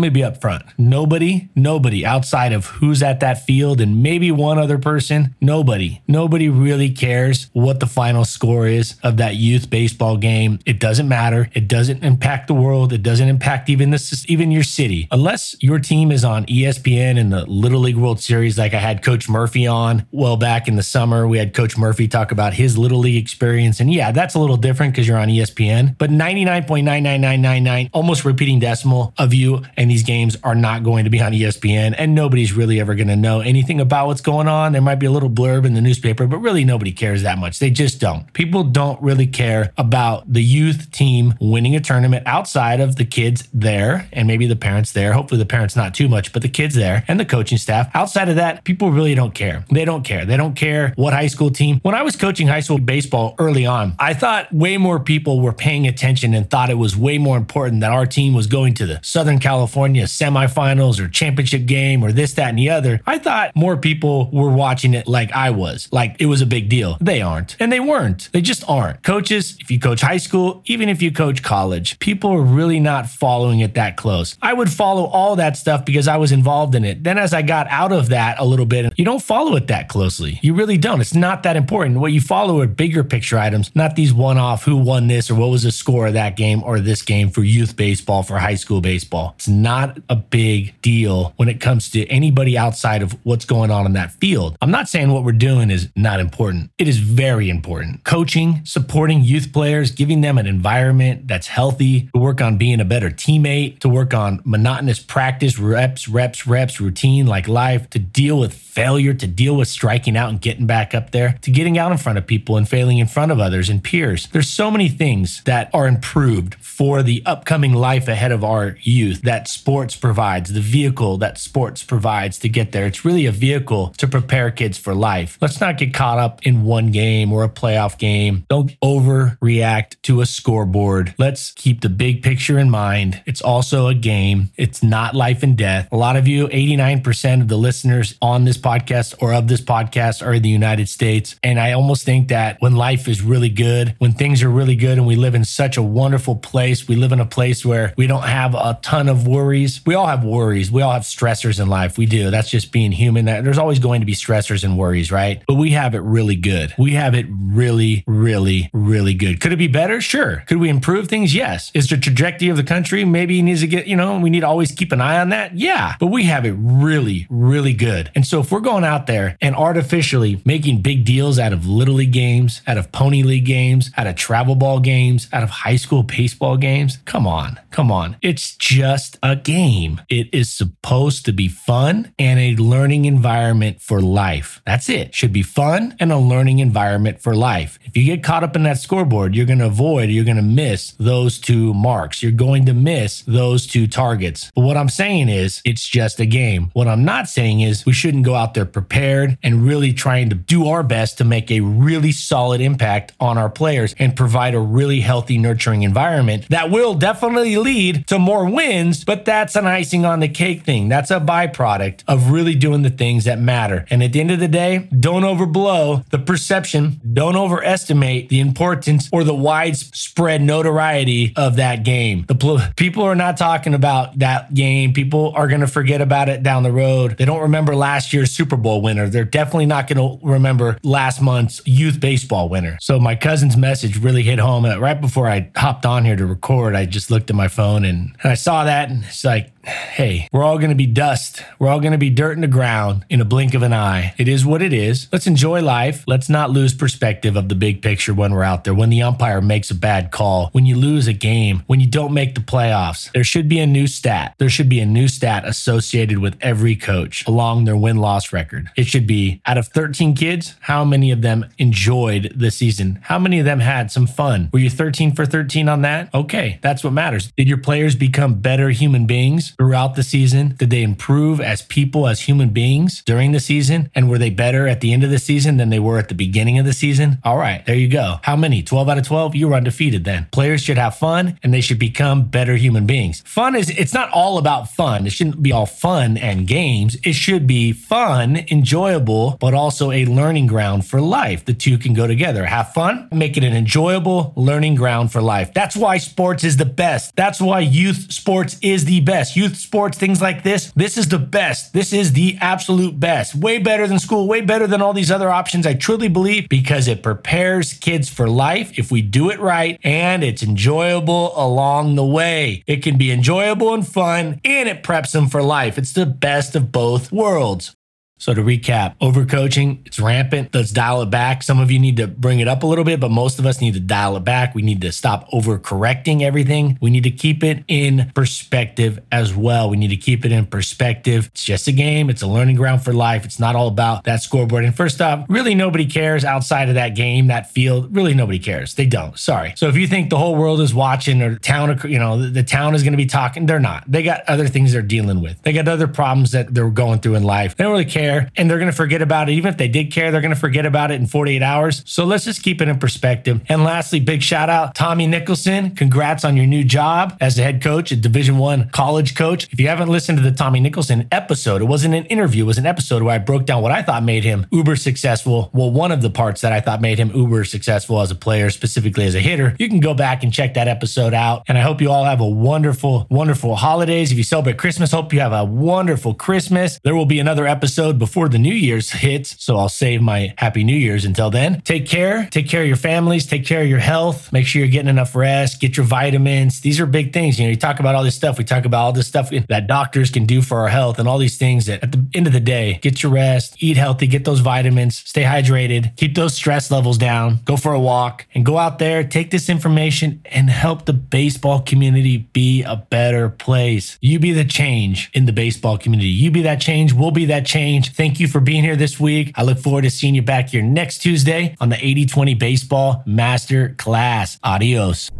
me 0.00 0.08
be 0.08 0.20
upfront. 0.20 0.62
Nobody, 0.76 1.48
nobody 1.54 2.04
outside 2.04 2.52
of 2.52 2.66
who's 2.66 3.02
at 3.02 3.20
that 3.20 3.44
field 3.44 3.80
and 3.80 4.02
maybe 4.02 4.30
one 4.30 4.58
other 4.58 4.78
person, 4.78 5.34
nobody, 5.40 6.02
nobody 6.06 6.48
really 6.48 6.90
cares 6.90 7.48
what 7.52 7.80
the 7.80 7.86
final 7.86 8.24
score 8.24 8.66
is 8.66 8.96
of 9.02 9.16
that 9.16 9.36
youth 9.36 9.70
baseball 9.70 10.16
game. 10.16 10.58
It 10.66 10.80
doesn't 10.80 11.08
matter. 11.08 11.50
It 11.54 11.68
doesn't 11.68 12.04
impact 12.04 12.48
the 12.48 12.54
world. 12.54 12.97
It 12.98 13.04
doesn't 13.04 13.28
impact 13.28 13.70
even 13.70 13.90
this, 13.90 14.28
even 14.28 14.50
your 14.50 14.64
city. 14.64 15.06
Unless 15.12 15.54
your 15.60 15.78
team 15.78 16.10
is 16.10 16.24
on 16.24 16.44
ESPN 16.46 17.16
in 17.16 17.30
the 17.30 17.46
Little 17.46 17.78
League 17.78 17.94
World 17.96 18.18
Series, 18.18 18.58
like 18.58 18.74
I 18.74 18.80
had 18.80 19.04
Coach 19.04 19.28
Murphy 19.28 19.68
on 19.68 20.04
well 20.10 20.36
back 20.36 20.66
in 20.66 20.74
the 20.74 20.82
summer. 20.82 21.28
We 21.28 21.38
had 21.38 21.54
Coach 21.54 21.78
Murphy 21.78 22.08
talk 22.08 22.32
about 22.32 22.54
his 22.54 22.76
Little 22.76 22.98
League 22.98 23.14
experience. 23.14 23.78
And 23.78 23.92
yeah, 23.92 24.10
that's 24.10 24.34
a 24.34 24.40
little 24.40 24.56
different 24.56 24.94
because 24.94 25.06
you're 25.06 25.16
on 25.16 25.28
ESPN. 25.28 25.96
But 25.96 26.10
99.99999, 26.10 27.90
almost 27.92 28.24
repeating 28.24 28.58
decimal 28.58 29.14
of 29.16 29.32
you 29.32 29.62
and 29.76 29.88
these 29.88 30.02
games 30.02 30.36
are 30.42 30.56
not 30.56 30.82
going 30.82 31.04
to 31.04 31.10
be 31.10 31.20
on 31.20 31.30
ESPN. 31.30 31.94
And 31.96 32.16
nobody's 32.16 32.52
really 32.52 32.80
ever 32.80 32.96
going 32.96 33.06
to 33.06 33.16
know 33.16 33.42
anything 33.42 33.80
about 33.80 34.08
what's 34.08 34.22
going 34.22 34.48
on. 34.48 34.72
There 34.72 34.82
might 34.82 34.96
be 34.96 35.06
a 35.06 35.12
little 35.12 35.30
blurb 35.30 35.66
in 35.66 35.74
the 35.74 35.80
newspaper, 35.80 36.26
but 36.26 36.38
really 36.38 36.64
nobody 36.64 36.90
cares 36.90 37.22
that 37.22 37.38
much. 37.38 37.60
They 37.60 37.70
just 37.70 38.00
don't. 38.00 38.32
People 38.32 38.64
don't 38.64 39.00
really 39.00 39.28
care 39.28 39.72
about 39.78 40.32
the 40.32 40.42
youth 40.42 40.90
team 40.90 41.34
winning 41.40 41.76
a 41.76 41.80
tournament 41.80 42.26
outside 42.26 42.80
of 42.80 42.87
the 42.96 43.04
kids 43.04 43.48
there 43.52 44.08
and 44.12 44.26
maybe 44.26 44.46
the 44.46 44.56
parents 44.56 44.92
there. 44.92 45.12
Hopefully, 45.12 45.38
the 45.38 45.46
parents 45.46 45.76
not 45.76 45.94
too 45.94 46.08
much, 46.08 46.32
but 46.32 46.42
the 46.42 46.48
kids 46.48 46.74
there 46.74 47.04
and 47.08 47.18
the 47.18 47.24
coaching 47.24 47.58
staff. 47.58 47.90
Outside 47.94 48.28
of 48.28 48.36
that, 48.36 48.64
people 48.64 48.90
really 48.90 49.14
don't 49.14 49.34
care. 49.34 49.64
They 49.70 49.84
don't 49.84 50.04
care. 50.04 50.24
They 50.24 50.36
don't 50.36 50.54
care 50.54 50.92
what 50.96 51.12
high 51.12 51.26
school 51.26 51.50
team. 51.50 51.80
When 51.82 51.94
I 51.94 52.02
was 52.02 52.16
coaching 52.16 52.46
high 52.46 52.60
school 52.60 52.78
baseball 52.78 53.34
early 53.38 53.66
on, 53.66 53.94
I 53.98 54.14
thought 54.14 54.52
way 54.52 54.76
more 54.76 55.00
people 55.00 55.40
were 55.40 55.52
paying 55.52 55.86
attention 55.86 56.34
and 56.34 56.48
thought 56.48 56.70
it 56.70 56.74
was 56.74 56.96
way 56.96 57.18
more 57.18 57.36
important 57.36 57.80
that 57.80 57.92
our 57.92 58.06
team 58.06 58.34
was 58.34 58.46
going 58.46 58.74
to 58.74 58.86
the 58.86 59.00
Southern 59.02 59.38
California 59.38 60.04
semifinals 60.04 60.98
or 60.98 61.08
championship 61.08 61.66
game 61.66 62.02
or 62.02 62.12
this, 62.12 62.34
that, 62.34 62.50
and 62.50 62.58
the 62.58 62.70
other. 62.70 63.00
I 63.06 63.18
thought 63.18 63.54
more 63.54 63.76
people 63.76 64.30
were 64.32 64.50
watching 64.50 64.94
it 64.94 65.06
like 65.06 65.32
I 65.32 65.50
was, 65.50 65.88
like 65.92 66.16
it 66.18 66.26
was 66.26 66.40
a 66.40 66.46
big 66.46 66.68
deal. 66.68 66.96
They 67.00 67.22
aren't. 67.22 67.56
And 67.60 67.72
they 67.72 67.80
weren't. 67.80 68.28
They 68.32 68.40
just 68.40 68.68
aren't. 68.68 69.02
Coaches, 69.02 69.56
if 69.60 69.70
you 69.70 69.78
coach 69.78 70.00
high 70.00 70.16
school, 70.16 70.62
even 70.66 70.88
if 70.88 71.02
you 71.02 71.12
coach 71.12 71.42
college, 71.42 71.98
people 71.98 72.30
are 72.30 72.40
really 72.40 72.77
not 72.80 73.08
following 73.08 73.60
it 73.60 73.74
that 73.74 73.96
close. 73.96 74.36
I 74.42 74.52
would 74.52 74.70
follow 74.70 75.04
all 75.04 75.36
that 75.36 75.56
stuff 75.56 75.84
because 75.84 76.08
I 76.08 76.16
was 76.16 76.32
involved 76.32 76.74
in 76.74 76.84
it. 76.84 77.04
Then 77.04 77.18
as 77.18 77.32
I 77.32 77.42
got 77.42 77.66
out 77.68 77.92
of 77.92 78.10
that 78.10 78.38
a 78.38 78.44
little 78.44 78.66
bit, 78.66 78.92
you 78.96 79.04
don't 79.04 79.22
follow 79.22 79.56
it 79.56 79.66
that 79.68 79.88
closely. 79.88 80.38
You 80.42 80.54
really 80.54 80.78
don't. 80.78 81.00
It's 81.00 81.14
not 81.14 81.42
that 81.42 81.56
important. 81.56 81.98
What 81.98 82.12
you 82.12 82.20
follow 82.20 82.60
are 82.60 82.66
bigger 82.66 83.04
picture 83.04 83.38
items, 83.38 83.74
not 83.74 83.96
these 83.96 84.12
one 84.12 84.38
off 84.38 84.64
who 84.64 84.76
won 84.76 85.06
this 85.06 85.30
or 85.30 85.34
what 85.34 85.50
was 85.50 85.62
the 85.62 85.72
score 85.72 86.08
of 86.08 86.14
that 86.14 86.36
game 86.36 86.62
or 86.62 86.80
this 86.80 87.02
game 87.02 87.30
for 87.30 87.42
youth 87.42 87.76
baseball, 87.76 88.22
for 88.22 88.38
high 88.38 88.54
school 88.54 88.80
baseball. 88.80 89.34
It's 89.36 89.48
not 89.48 89.98
a 90.08 90.16
big 90.16 90.80
deal 90.82 91.32
when 91.36 91.48
it 91.48 91.60
comes 91.60 91.90
to 91.90 92.06
anybody 92.06 92.58
outside 92.58 93.02
of 93.02 93.16
what's 93.24 93.44
going 93.44 93.70
on 93.70 93.86
in 93.86 93.94
that 93.94 94.12
field. 94.12 94.56
I'm 94.60 94.70
not 94.70 94.88
saying 94.88 95.10
what 95.10 95.24
we're 95.24 95.32
doing 95.32 95.70
is 95.70 95.88
not 95.96 96.20
important. 96.20 96.70
It 96.78 96.88
is 96.88 96.98
very 96.98 97.48
important. 97.50 98.04
Coaching, 98.04 98.60
supporting 98.64 99.22
youth 99.22 99.52
players, 99.52 99.90
giving 99.90 100.20
them 100.20 100.38
an 100.38 100.46
environment 100.46 101.26
that's 101.26 101.46
healthy 101.46 102.08
to 102.14 102.20
work 102.20 102.40
on 102.40 102.58
being 102.58 102.67
a 102.74 102.84
better 102.84 103.10
teammate, 103.10 103.78
to 103.80 103.88
work 103.88 104.14
on 104.14 104.40
monotonous 104.44 105.00
practice, 105.00 105.58
reps, 105.58 106.08
reps, 106.08 106.46
reps, 106.46 106.80
routine 106.80 107.26
like 107.26 107.48
life, 107.48 107.88
to 107.90 107.98
deal 107.98 108.38
with 108.38 108.52
failure, 108.52 109.14
to 109.14 109.26
deal 109.26 109.56
with 109.56 109.66
striking 109.66 110.16
out 110.16 110.28
and 110.28 110.40
getting 110.40 110.66
back 110.66 110.94
up 110.94 111.10
there, 111.10 111.36
to 111.42 111.50
getting 111.50 111.78
out 111.78 111.90
in 111.90 111.98
front 111.98 112.16
of 112.16 112.26
people 112.26 112.56
and 112.56 112.68
failing 112.68 112.98
in 112.98 113.06
front 113.06 113.32
of 113.32 113.40
others 113.40 113.68
and 113.68 113.82
peers. 113.82 114.28
There's 114.28 114.48
so 114.48 114.70
many 114.70 114.88
things 114.88 115.42
that 115.44 115.68
are 115.74 115.88
improved 115.88 116.54
for 116.56 117.02
the 117.02 117.22
upcoming 117.26 117.72
life 117.72 118.06
ahead 118.06 118.30
of 118.30 118.44
our 118.44 118.76
youth 118.82 119.22
that 119.22 119.48
sports 119.48 119.96
provides, 119.96 120.52
the 120.52 120.60
vehicle 120.60 121.16
that 121.18 121.38
sports 121.38 121.82
provides 121.82 122.38
to 122.38 122.48
get 122.48 122.72
there. 122.72 122.86
It's 122.86 123.04
really 123.04 123.26
a 123.26 123.32
vehicle 123.32 123.94
to 123.98 124.06
prepare 124.06 124.50
kids 124.50 124.78
for 124.78 124.94
life. 124.94 125.38
Let's 125.40 125.60
not 125.60 125.78
get 125.78 125.92
caught 125.94 126.18
up 126.18 126.46
in 126.46 126.64
one 126.64 126.92
game 126.92 127.32
or 127.32 127.42
a 127.44 127.48
playoff 127.48 127.98
game. 127.98 128.46
Don't 128.48 128.78
overreact 128.80 130.00
to 130.02 130.20
a 130.20 130.26
scoreboard. 130.26 131.14
Let's 131.18 131.52
keep 131.52 131.80
the 131.80 131.88
big 131.88 132.22
picture 132.22 132.57
in 132.58 132.70
mind. 132.70 133.22
It's 133.26 133.40
also 133.40 133.86
a 133.88 133.94
game. 133.94 134.50
It's 134.56 134.82
not 134.82 135.14
life 135.14 135.42
and 135.42 135.56
death. 135.56 135.88
A 135.92 135.96
lot 135.96 136.16
of 136.16 136.28
you, 136.28 136.48
89% 136.48 137.42
of 137.42 137.48
the 137.48 137.56
listeners 137.56 138.14
on 138.20 138.44
this 138.44 138.58
podcast 138.58 139.14
or 139.20 139.32
of 139.32 139.48
this 139.48 139.60
podcast 139.60 140.26
are 140.26 140.34
in 140.34 140.42
the 140.42 140.48
United 140.48 140.88
States. 140.88 141.36
And 141.42 141.58
I 141.58 141.72
almost 141.72 142.04
think 142.04 142.28
that 142.28 142.56
when 142.60 142.76
life 142.76 143.08
is 143.08 143.22
really 143.22 143.48
good, 143.48 143.94
when 143.98 144.12
things 144.12 144.42
are 144.42 144.50
really 144.50 144.76
good 144.76 144.98
and 144.98 145.06
we 145.06 145.16
live 145.16 145.34
in 145.34 145.44
such 145.44 145.76
a 145.76 145.82
wonderful 145.82 146.36
place, 146.36 146.88
we 146.88 146.96
live 146.96 147.12
in 147.12 147.20
a 147.20 147.26
place 147.26 147.64
where 147.64 147.94
we 147.96 148.06
don't 148.06 148.24
have 148.24 148.54
a 148.54 148.78
ton 148.82 149.08
of 149.08 149.26
worries. 149.26 149.80
We 149.86 149.94
all 149.94 150.06
have 150.06 150.24
worries. 150.24 150.70
We 150.70 150.82
all 150.82 150.92
have 150.92 151.02
stressors 151.02 151.60
in 151.60 151.68
life. 151.68 151.98
We 151.98 152.06
do. 152.06 152.30
That's 152.30 152.50
just 152.50 152.72
being 152.72 152.92
human. 152.92 153.24
There's 153.24 153.58
always 153.58 153.78
going 153.78 154.00
to 154.00 154.06
be 154.06 154.14
stressors 154.14 154.64
and 154.64 154.78
worries, 154.78 155.10
right? 155.10 155.42
But 155.46 155.54
we 155.54 155.70
have 155.70 155.94
it 155.94 156.00
really 156.00 156.36
good. 156.36 156.74
We 156.78 156.92
have 156.92 157.14
it 157.14 157.26
really, 157.30 158.04
really, 158.06 158.70
really 158.72 159.14
good. 159.14 159.40
Could 159.40 159.52
it 159.52 159.56
be 159.56 159.68
better? 159.68 160.00
Sure. 160.00 160.44
Could 160.46 160.58
we 160.58 160.68
improve 160.68 161.08
things? 161.08 161.34
Yes. 161.34 161.70
Is 161.74 161.88
the 161.88 161.96
trajectory 161.96 162.37
of 162.46 162.56
the 162.56 162.62
country 162.62 163.04
maybe 163.04 163.36
he 163.36 163.42
needs 163.42 163.60
to 163.60 163.66
get, 163.66 163.86
you 163.86 163.96
know, 163.96 164.18
we 164.18 164.30
need 164.30 164.40
to 164.40 164.46
always 164.46 164.72
keep 164.72 164.92
an 164.92 165.00
eye 165.00 165.18
on 165.18 165.30
that? 165.30 165.56
Yeah. 165.56 165.94
But 165.98 166.06
we 166.06 166.24
have 166.24 166.46
it 166.46 166.54
really, 166.58 167.26
really 167.28 167.72
good. 167.72 168.10
And 168.14 168.26
so 168.26 168.40
if 168.40 168.52
we're 168.52 168.60
going 168.60 168.84
out 168.84 169.06
there 169.06 169.36
and 169.40 169.56
artificially 169.56 170.40
making 170.44 170.82
big 170.82 171.04
deals 171.04 171.38
out 171.38 171.52
of 171.52 171.66
little 171.66 171.96
league 171.96 172.12
games, 172.12 172.62
out 172.66 172.78
of 172.78 172.92
pony 172.92 173.22
league 173.22 173.44
games, 173.44 173.90
out 173.96 174.06
of 174.06 174.14
travel 174.14 174.54
ball 174.54 174.80
games, 174.80 175.28
out 175.32 175.42
of 175.42 175.50
high 175.50 175.76
school 175.76 176.02
baseball 176.02 176.56
games, 176.56 176.98
come 177.04 177.26
on, 177.26 177.58
come 177.70 177.90
on. 177.90 178.16
It's 178.22 178.56
just 178.56 179.18
a 179.22 179.36
game. 179.36 180.00
It 180.08 180.32
is 180.32 180.50
supposed 180.52 181.24
to 181.24 181.32
be 181.32 181.48
fun 181.48 182.12
and 182.18 182.38
a 182.38 182.56
learning 182.56 183.04
environment 183.04 183.80
for 183.80 184.00
life. 184.00 184.62
That's 184.64 184.88
it. 184.88 185.14
Should 185.14 185.32
be 185.32 185.42
fun 185.42 185.96
and 185.98 186.12
a 186.12 186.18
learning 186.18 186.60
environment 186.60 187.20
for 187.20 187.34
life. 187.34 187.78
If 187.84 187.96
you 187.96 188.04
get 188.04 188.22
caught 188.22 188.44
up 188.44 188.56
in 188.56 188.62
that 188.64 188.78
scoreboard, 188.78 189.34
you're 189.34 189.46
going 189.46 189.58
to 189.58 189.66
avoid, 189.66 190.10
you're 190.10 190.24
going 190.24 190.36
to 190.36 190.42
miss 190.42 190.92
those 190.98 191.38
two 191.38 191.74
marks. 191.74 192.22
You're 192.22 192.27
going 192.30 192.66
to 192.66 192.74
miss 192.74 193.22
those 193.22 193.66
two 193.66 193.86
targets. 193.86 194.50
But 194.54 194.62
what 194.62 194.76
I'm 194.76 194.88
saying 194.88 195.28
is 195.28 195.62
it's 195.64 195.86
just 195.88 196.20
a 196.20 196.26
game. 196.26 196.70
What 196.72 196.88
I'm 196.88 197.04
not 197.04 197.28
saying 197.28 197.60
is 197.60 197.86
we 197.86 197.92
shouldn't 197.92 198.24
go 198.24 198.34
out 198.34 198.54
there 198.54 198.66
prepared 198.66 199.38
and 199.42 199.64
really 199.64 199.92
trying 199.92 200.30
to 200.30 200.34
do 200.34 200.68
our 200.68 200.82
best 200.82 201.18
to 201.18 201.24
make 201.24 201.50
a 201.50 201.60
really 201.60 202.12
solid 202.12 202.60
impact 202.60 203.12
on 203.20 203.38
our 203.38 203.50
players 203.50 203.94
and 203.98 204.16
provide 204.16 204.54
a 204.54 204.60
really 204.60 205.00
healthy, 205.00 205.38
nurturing 205.38 205.82
environment 205.82 206.46
that 206.48 206.70
will 206.70 206.94
definitely 206.94 207.56
lead 207.56 208.06
to 208.08 208.18
more 208.18 208.48
wins, 208.48 209.04
but 209.04 209.24
that's 209.24 209.56
an 209.56 209.66
icing 209.66 210.04
on 210.04 210.20
the 210.20 210.28
cake 210.28 210.62
thing. 210.62 210.88
That's 210.88 211.10
a 211.10 211.20
byproduct 211.20 212.04
of 212.06 212.30
really 212.30 212.54
doing 212.54 212.82
the 212.82 212.90
things 212.90 213.24
that 213.24 213.38
matter. 213.38 213.86
And 213.90 214.02
at 214.02 214.12
the 214.12 214.20
end 214.20 214.30
of 214.30 214.40
the 214.40 214.48
day, 214.48 214.88
don't 214.98 215.22
overblow 215.22 216.08
the 216.10 216.18
perception, 216.18 217.00
don't 217.12 217.36
overestimate 217.36 218.28
the 218.28 218.40
importance 218.40 219.08
or 219.12 219.24
the 219.24 219.34
widespread 219.34 220.42
notoriety 220.42 221.32
of 221.36 221.56
that 221.56 221.84
game. 221.84 222.17
The 222.26 222.34
pl- 222.34 222.60
people 222.76 223.02
are 223.02 223.14
not 223.14 223.36
talking 223.36 223.74
about 223.74 224.18
that 224.18 224.54
game. 224.54 224.92
People 224.92 225.32
are 225.34 225.48
going 225.48 225.60
to 225.60 225.66
forget 225.66 226.00
about 226.00 226.28
it 226.28 226.42
down 226.42 226.62
the 226.62 226.72
road. 226.72 227.16
They 227.18 227.24
don't 227.24 227.42
remember 227.42 227.74
last 227.74 228.12
year's 228.12 228.32
Super 228.32 228.56
Bowl 228.56 228.80
winner. 228.80 229.08
They're 229.08 229.24
definitely 229.24 229.66
not 229.66 229.88
going 229.88 229.98
to 229.98 230.26
remember 230.26 230.78
last 230.82 231.20
month's 231.20 231.60
youth 231.66 232.00
baseball 232.00 232.48
winner. 232.48 232.78
So 232.80 232.98
my 232.98 233.14
cousin's 233.14 233.56
message 233.56 233.98
really 233.98 234.22
hit 234.22 234.38
home. 234.38 234.64
Right 234.64 235.00
before 235.00 235.28
I 235.28 235.50
hopped 235.56 235.86
on 235.86 236.04
here 236.04 236.16
to 236.16 236.26
record, 236.26 236.74
I 236.74 236.86
just 236.86 237.10
looked 237.10 237.30
at 237.30 237.36
my 237.36 237.48
phone 237.48 237.84
and, 237.84 238.16
and 238.22 238.32
I 238.32 238.34
saw 238.34 238.64
that 238.64 238.90
and 238.90 239.04
it's 239.04 239.24
like, 239.24 239.52
hey, 239.64 240.28
we're 240.32 240.42
all 240.44 240.58
going 240.58 240.70
to 240.70 240.76
be 240.76 240.86
dust. 240.86 241.42
We're 241.58 241.68
all 241.68 241.80
going 241.80 241.92
to 241.92 241.98
be 241.98 242.10
dirt 242.10 242.32
in 242.32 242.40
the 242.40 242.46
ground 242.46 243.04
in 243.08 243.20
a 243.20 243.24
blink 243.24 243.54
of 243.54 243.62
an 243.62 243.72
eye. 243.72 244.14
It 244.16 244.28
is 244.28 244.46
what 244.46 244.62
it 244.62 244.72
is. 244.72 245.08
Let's 245.12 245.26
enjoy 245.26 245.62
life. 245.62 246.04
Let's 246.06 246.28
not 246.28 246.50
lose 246.50 246.74
perspective 246.74 247.36
of 247.36 247.48
the 247.48 247.54
big 247.54 247.82
picture 247.82 248.14
when 248.14 248.32
we're 248.32 248.42
out 248.42 248.64
there. 248.64 248.74
When 248.74 248.90
the 248.90 249.02
umpire 249.02 249.40
makes 249.40 249.70
a 249.70 249.74
bad 249.74 250.10
call, 250.10 250.50
when 250.52 250.66
you 250.66 250.76
lose 250.76 251.06
a 251.06 251.12
game, 251.12 251.62
when 251.66 251.80
you 251.80 251.86
don't 251.86 252.14
make 252.14 252.34
the 252.34 252.40
playoffs, 252.40 253.10
there 253.12 253.24
should 253.24 253.48
be 253.48 253.58
a 253.58 253.66
new 253.66 253.86
stat. 253.86 254.34
There 254.38 254.50
should 254.50 254.68
be 254.68 254.80
a 254.80 254.86
new 254.86 255.08
stat 255.08 255.46
associated 255.46 256.18
with 256.18 256.36
every 256.40 256.76
coach 256.76 257.26
along 257.26 257.64
their 257.64 257.76
win 257.76 257.98
loss 257.98 258.32
record. 258.32 258.70
It 258.76 258.86
should 258.86 259.06
be 259.06 259.40
out 259.46 259.58
of 259.58 259.68
13 259.68 260.14
kids, 260.14 260.54
how 260.60 260.84
many 260.84 261.10
of 261.10 261.22
them 261.22 261.46
enjoyed 261.58 262.32
the 262.36 262.50
season? 262.50 263.00
How 263.02 263.18
many 263.18 263.38
of 263.38 263.44
them 263.44 263.60
had 263.60 263.90
some 263.90 264.06
fun? 264.06 264.50
Were 264.52 264.58
you 264.58 264.70
13 264.70 265.14
for 265.14 265.26
13 265.26 265.68
on 265.68 265.82
that? 265.82 266.12
Okay, 266.14 266.58
that's 266.62 266.84
what 266.84 266.92
matters. 266.92 267.32
Did 267.36 267.48
your 267.48 267.58
players 267.58 267.96
become 267.96 268.40
better 268.40 268.70
human 268.70 269.06
beings? 269.06 269.47
Throughout 269.50 269.94
the 269.94 270.02
season? 270.02 270.54
Did 270.58 270.70
they 270.70 270.82
improve 270.82 271.40
as 271.40 271.62
people, 271.62 272.06
as 272.06 272.22
human 272.22 272.50
beings 272.50 273.02
during 273.04 273.32
the 273.32 273.40
season? 273.40 273.90
And 273.94 274.10
were 274.10 274.18
they 274.18 274.30
better 274.30 274.66
at 274.66 274.80
the 274.80 274.92
end 274.92 275.04
of 275.04 275.10
the 275.10 275.18
season 275.18 275.56
than 275.56 275.70
they 275.70 275.78
were 275.78 275.98
at 275.98 276.08
the 276.08 276.14
beginning 276.14 276.58
of 276.58 276.66
the 276.66 276.72
season? 276.72 277.18
All 277.24 277.36
right, 277.36 277.64
there 277.66 277.76
you 277.76 277.88
go. 277.88 278.20
How 278.22 278.36
many? 278.36 278.62
12 278.62 278.88
out 278.88 278.98
of 278.98 279.06
12? 279.06 279.34
You 279.34 279.48
were 279.48 279.54
undefeated 279.54 280.04
then. 280.04 280.26
Players 280.32 280.62
should 280.62 280.78
have 280.78 280.96
fun 280.96 281.38
and 281.42 281.52
they 281.52 281.60
should 281.60 281.78
become 281.78 282.24
better 282.24 282.56
human 282.56 282.86
beings. 282.86 283.22
Fun 283.26 283.54
is, 283.54 283.70
it's 283.70 283.94
not 283.94 284.10
all 284.10 284.38
about 284.38 284.70
fun. 284.70 285.06
It 285.06 285.10
shouldn't 285.10 285.42
be 285.42 285.52
all 285.52 285.66
fun 285.66 286.16
and 286.16 286.46
games. 286.46 286.96
It 287.04 287.14
should 287.14 287.46
be 287.46 287.72
fun, 287.72 288.44
enjoyable, 288.50 289.36
but 289.40 289.54
also 289.54 289.90
a 289.90 290.04
learning 290.04 290.46
ground 290.46 290.86
for 290.86 291.00
life. 291.00 291.44
The 291.44 291.54
two 291.54 291.78
can 291.78 291.94
go 291.94 292.06
together. 292.06 292.44
Have 292.44 292.72
fun, 292.72 293.08
make 293.12 293.36
it 293.36 293.44
an 293.44 293.54
enjoyable 293.54 294.32
learning 294.36 294.74
ground 294.74 295.12
for 295.12 295.20
life. 295.22 295.52
That's 295.54 295.76
why 295.76 295.98
sports 295.98 296.44
is 296.44 296.56
the 296.56 296.64
best. 296.64 297.14
That's 297.16 297.40
why 297.40 297.60
youth 297.60 298.12
sports 298.12 298.58
is 298.62 298.84
the 298.84 299.00
best. 299.00 299.36
Youth 299.38 299.56
sports, 299.56 299.96
things 299.96 300.20
like 300.20 300.42
this, 300.42 300.72
this 300.72 300.98
is 300.98 301.06
the 301.06 301.18
best. 301.20 301.72
This 301.72 301.92
is 301.92 302.12
the 302.12 302.36
absolute 302.40 302.98
best. 302.98 303.36
Way 303.36 303.60
better 303.60 303.86
than 303.86 304.00
school, 304.00 304.26
way 304.26 304.40
better 304.40 304.66
than 304.66 304.82
all 304.82 304.92
these 304.92 305.12
other 305.12 305.30
options. 305.30 305.64
I 305.64 305.74
truly 305.74 306.08
believe 306.08 306.48
because 306.48 306.88
it 306.88 307.04
prepares 307.04 307.74
kids 307.74 308.08
for 308.08 308.28
life 308.28 308.76
if 308.76 308.90
we 308.90 309.00
do 309.00 309.30
it 309.30 309.38
right 309.38 309.78
and 309.84 310.24
it's 310.24 310.42
enjoyable 310.42 311.32
along 311.38 311.94
the 311.94 312.04
way. 312.04 312.64
It 312.66 312.82
can 312.82 312.98
be 312.98 313.12
enjoyable 313.12 313.72
and 313.74 313.86
fun 313.86 314.40
and 314.44 314.68
it 314.68 314.82
preps 314.82 315.12
them 315.12 315.28
for 315.28 315.40
life. 315.40 315.78
It's 315.78 315.92
the 315.92 316.04
best 316.04 316.56
of 316.56 316.72
both 316.72 317.12
worlds. 317.12 317.76
So 318.18 318.34
to 318.34 318.42
recap, 318.42 318.96
overcoaching, 319.00 319.86
it's 319.86 319.98
rampant. 319.98 320.54
Let's 320.54 320.72
dial 320.72 321.02
it 321.02 321.10
back. 321.10 321.42
Some 321.42 321.60
of 321.60 321.70
you 321.70 321.78
need 321.78 321.96
to 321.98 322.06
bring 322.06 322.40
it 322.40 322.48
up 322.48 322.64
a 322.64 322.66
little 322.66 322.84
bit, 322.84 323.00
but 323.00 323.10
most 323.10 323.38
of 323.38 323.46
us 323.46 323.60
need 323.60 323.74
to 323.74 323.80
dial 323.80 324.16
it 324.16 324.24
back. 324.24 324.54
We 324.54 324.62
need 324.62 324.80
to 324.82 324.92
stop 324.92 325.30
overcorrecting 325.30 326.22
everything. 326.22 326.78
We 326.80 326.90
need 326.90 327.04
to 327.04 327.10
keep 327.10 327.44
it 327.44 327.64
in 327.68 328.10
perspective 328.14 329.00
as 329.12 329.34
well. 329.34 329.70
We 329.70 329.76
need 329.76 329.88
to 329.88 329.96
keep 329.96 330.24
it 330.24 330.32
in 330.32 330.46
perspective. 330.46 331.26
It's 331.32 331.44
just 331.44 331.68
a 331.68 331.72
game. 331.72 332.10
It's 332.10 332.22
a 332.22 332.26
learning 332.26 332.56
ground 332.56 332.82
for 332.82 332.92
life. 332.92 333.24
It's 333.24 333.38
not 333.38 333.54
all 333.54 333.68
about 333.68 334.04
that 334.04 334.22
scoreboard. 334.22 334.64
And 334.64 334.76
first 334.76 335.00
off, 335.00 335.24
really 335.28 335.54
nobody 335.54 335.86
cares 335.86 336.24
outside 336.24 336.68
of 336.68 336.74
that 336.74 336.96
game, 336.96 337.28
that 337.28 337.50
field. 337.50 337.94
Really 337.94 338.14
nobody 338.14 338.40
cares. 338.40 338.74
They 338.74 338.86
don't. 338.86 339.16
Sorry. 339.18 339.52
So 339.56 339.68
if 339.68 339.76
you 339.76 339.86
think 339.86 340.10
the 340.10 340.18
whole 340.18 340.34
world 340.34 340.60
is 340.60 340.74
watching 340.74 341.22
or 341.22 341.36
town, 341.36 341.80
you 341.84 341.98
know, 341.98 342.20
the, 342.20 342.28
the 342.28 342.42
town 342.42 342.74
is 342.74 342.82
going 342.82 342.92
to 342.92 342.98
be 342.98 343.06
talking, 343.06 343.46
they're 343.46 343.60
not. 343.60 343.84
They 343.86 344.02
got 344.02 344.22
other 344.28 344.48
things 344.48 344.72
they're 344.72 344.82
dealing 344.82 345.20
with. 345.20 345.40
They 345.42 345.52
got 345.52 345.68
other 345.68 345.86
problems 345.86 346.32
that 346.32 346.52
they're 346.52 346.70
going 346.70 346.98
through 346.98 347.14
in 347.14 347.22
life. 347.22 347.56
They 347.56 347.64
don't 347.64 347.72
really 347.72 347.84
care 347.84 348.07
care 348.08 348.30
and 348.36 348.50
they're 348.50 348.58
going 348.58 348.70
to 348.70 348.76
forget 348.76 349.02
about 349.02 349.28
it. 349.28 349.32
Even 349.32 349.50
if 349.52 349.58
they 349.58 349.68
did 349.68 349.92
care, 349.92 350.10
they're 350.10 350.20
going 350.20 350.34
to 350.34 350.40
forget 350.40 350.66
about 350.66 350.90
it 350.90 351.00
in 351.00 351.06
48 351.06 351.42
hours. 351.42 351.82
So 351.86 352.04
let's 352.04 352.24
just 352.24 352.42
keep 352.42 352.60
it 352.60 352.68
in 352.68 352.78
perspective. 352.78 353.40
And 353.48 353.64
lastly, 353.64 354.00
big 354.00 354.22
shout 354.22 354.50
out 354.50 354.74
Tommy 354.74 355.06
Nicholson. 355.06 355.74
Congrats 355.74 356.24
on 356.24 356.36
your 356.36 356.46
new 356.46 356.64
job 356.64 357.16
as 357.20 357.36
the 357.36 357.42
head 357.42 357.62
coach 357.62 357.92
at 357.92 358.00
Division 358.00 358.38
One 358.38 358.70
college 358.70 359.14
coach. 359.14 359.48
If 359.52 359.60
you 359.60 359.68
haven't 359.68 359.88
listened 359.88 360.18
to 360.18 360.24
the 360.24 360.32
Tommy 360.32 360.60
Nicholson 360.60 361.08
episode, 361.12 361.60
it 361.60 361.66
wasn't 361.66 361.94
an 361.94 362.06
interview, 362.06 362.44
it 362.44 362.46
was 362.46 362.58
an 362.58 362.66
episode 362.66 363.02
where 363.02 363.14
I 363.14 363.18
broke 363.18 363.46
down 363.46 363.62
what 363.62 363.72
I 363.72 363.82
thought 363.82 364.02
made 364.02 364.24
him 364.24 364.46
uber 364.50 364.76
successful. 364.76 365.50
Well, 365.52 365.70
one 365.70 365.92
of 365.92 366.02
the 366.02 366.10
parts 366.10 366.40
that 366.40 366.52
I 366.52 366.60
thought 366.60 366.80
made 366.80 366.98
him 366.98 367.10
uber 367.14 367.44
successful 367.44 368.00
as 368.00 368.10
a 368.10 368.14
player, 368.14 368.50
specifically 368.50 369.04
as 369.04 369.14
a 369.14 369.20
hitter. 369.20 369.54
You 369.58 369.68
can 369.68 369.80
go 369.80 369.94
back 369.94 370.22
and 370.22 370.32
check 370.32 370.54
that 370.54 370.68
episode 370.68 371.14
out. 371.14 371.44
And 371.48 371.58
I 371.58 371.62
hope 371.62 371.80
you 371.80 371.90
all 371.90 372.04
have 372.04 372.20
a 372.20 372.28
wonderful, 372.28 373.06
wonderful 373.10 373.56
holidays. 373.56 374.12
If 374.12 374.18
you 374.18 374.24
celebrate 374.24 374.58
Christmas, 374.58 374.92
hope 374.92 375.12
you 375.12 375.20
have 375.20 375.32
a 375.32 375.44
wonderful 375.44 376.14
Christmas. 376.14 376.78
There 376.82 376.94
will 376.94 377.06
be 377.06 377.18
another 377.18 377.46
episode 377.46 377.97
before 377.98 378.28
the 378.28 378.38
New 378.38 378.54
Year's 378.54 378.90
hits. 378.90 379.42
So 379.42 379.56
I'll 379.56 379.68
save 379.68 380.00
my 380.00 380.34
Happy 380.38 380.64
New 380.64 380.76
Year's 380.76 381.04
until 381.04 381.30
then. 381.30 381.60
Take 381.62 381.86
care. 381.86 382.28
Take 382.30 382.48
care 382.48 382.62
of 382.62 382.68
your 382.68 382.76
families. 382.76 383.26
Take 383.26 383.44
care 383.44 383.62
of 383.62 383.68
your 383.68 383.78
health. 383.78 384.32
Make 384.32 384.46
sure 384.46 384.60
you're 384.60 384.70
getting 384.70 384.88
enough 384.88 385.14
rest. 385.14 385.60
Get 385.60 385.76
your 385.76 385.86
vitamins. 385.86 386.60
These 386.60 386.80
are 386.80 386.86
big 386.86 387.12
things. 387.12 387.38
You 387.38 387.46
know, 387.46 387.50
you 387.50 387.56
talk 387.56 387.80
about 387.80 387.94
all 387.94 388.04
this 388.04 388.14
stuff. 388.14 388.38
We 388.38 388.44
talk 388.44 388.64
about 388.64 388.84
all 388.84 388.92
this 388.92 389.06
stuff 389.06 389.30
that 389.48 389.66
doctors 389.66 390.10
can 390.10 390.24
do 390.26 390.42
for 390.42 390.60
our 390.60 390.68
health 390.68 390.98
and 390.98 391.08
all 391.08 391.18
these 391.18 391.36
things 391.38 391.66
that 391.66 391.82
at 391.82 391.92
the 391.92 392.06
end 392.14 392.26
of 392.26 392.32
the 392.32 392.40
day, 392.40 392.78
get 392.82 393.02
your 393.02 393.12
rest, 393.12 393.56
eat 393.62 393.76
healthy, 393.76 394.06
get 394.06 394.24
those 394.24 394.40
vitamins, 394.40 394.98
stay 394.98 395.24
hydrated, 395.24 395.96
keep 395.96 396.14
those 396.14 396.34
stress 396.34 396.70
levels 396.70 396.98
down, 396.98 397.40
go 397.44 397.56
for 397.56 397.72
a 397.72 397.80
walk, 397.80 398.26
and 398.34 398.44
go 398.44 398.58
out 398.58 398.78
there, 398.78 399.04
take 399.04 399.30
this 399.30 399.48
information 399.48 400.22
and 400.26 400.50
help 400.50 400.86
the 400.86 400.92
baseball 400.92 401.60
community 401.60 402.18
be 402.18 402.62
a 402.62 402.76
better 402.76 403.28
place. 403.28 403.98
You 404.00 404.18
be 404.18 404.32
the 404.32 404.44
change 404.44 405.10
in 405.12 405.26
the 405.26 405.32
baseball 405.32 405.78
community. 405.78 406.08
You 406.08 406.30
be 406.30 406.42
that 406.42 406.60
change. 406.60 406.92
We'll 406.92 407.10
be 407.10 407.26
that 407.26 407.46
change. 407.46 407.87
Thank 407.88 408.20
you 408.20 408.28
for 408.28 408.40
being 408.40 408.62
here 408.62 408.76
this 408.76 408.98
week. 409.00 409.32
I 409.34 409.42
look 409.42 409.58
forward 409.58 409.82
to 409.82 409.90
seeing 409.90 410.14
you 410.14 410.22
back 410.22 410.50
here 410.50 410.62
next 410.62 410.98
Tuesday 410.98 411.56
on 411.60 411.68
the 411.68 411.76
8020 411.76 412.34
Baseball 412.34 413.02
Master 413.06 413.70
Class. 413.78 414.38
Adios. 414.42 415.10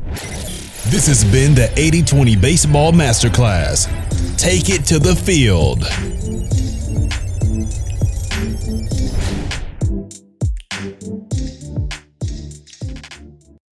This 0.91 1.07
has 1.07 1.25
been 1.25 1.55
the 1.55 1.71
8020 1.77 2.37
Baseball 2.37 2.93
Masterclass. 2.93 3.87
Take 4.39 4.71
it 4.71 4.87
to 4.87 4.99
the 4.99 5.15
field. 5.15 5.85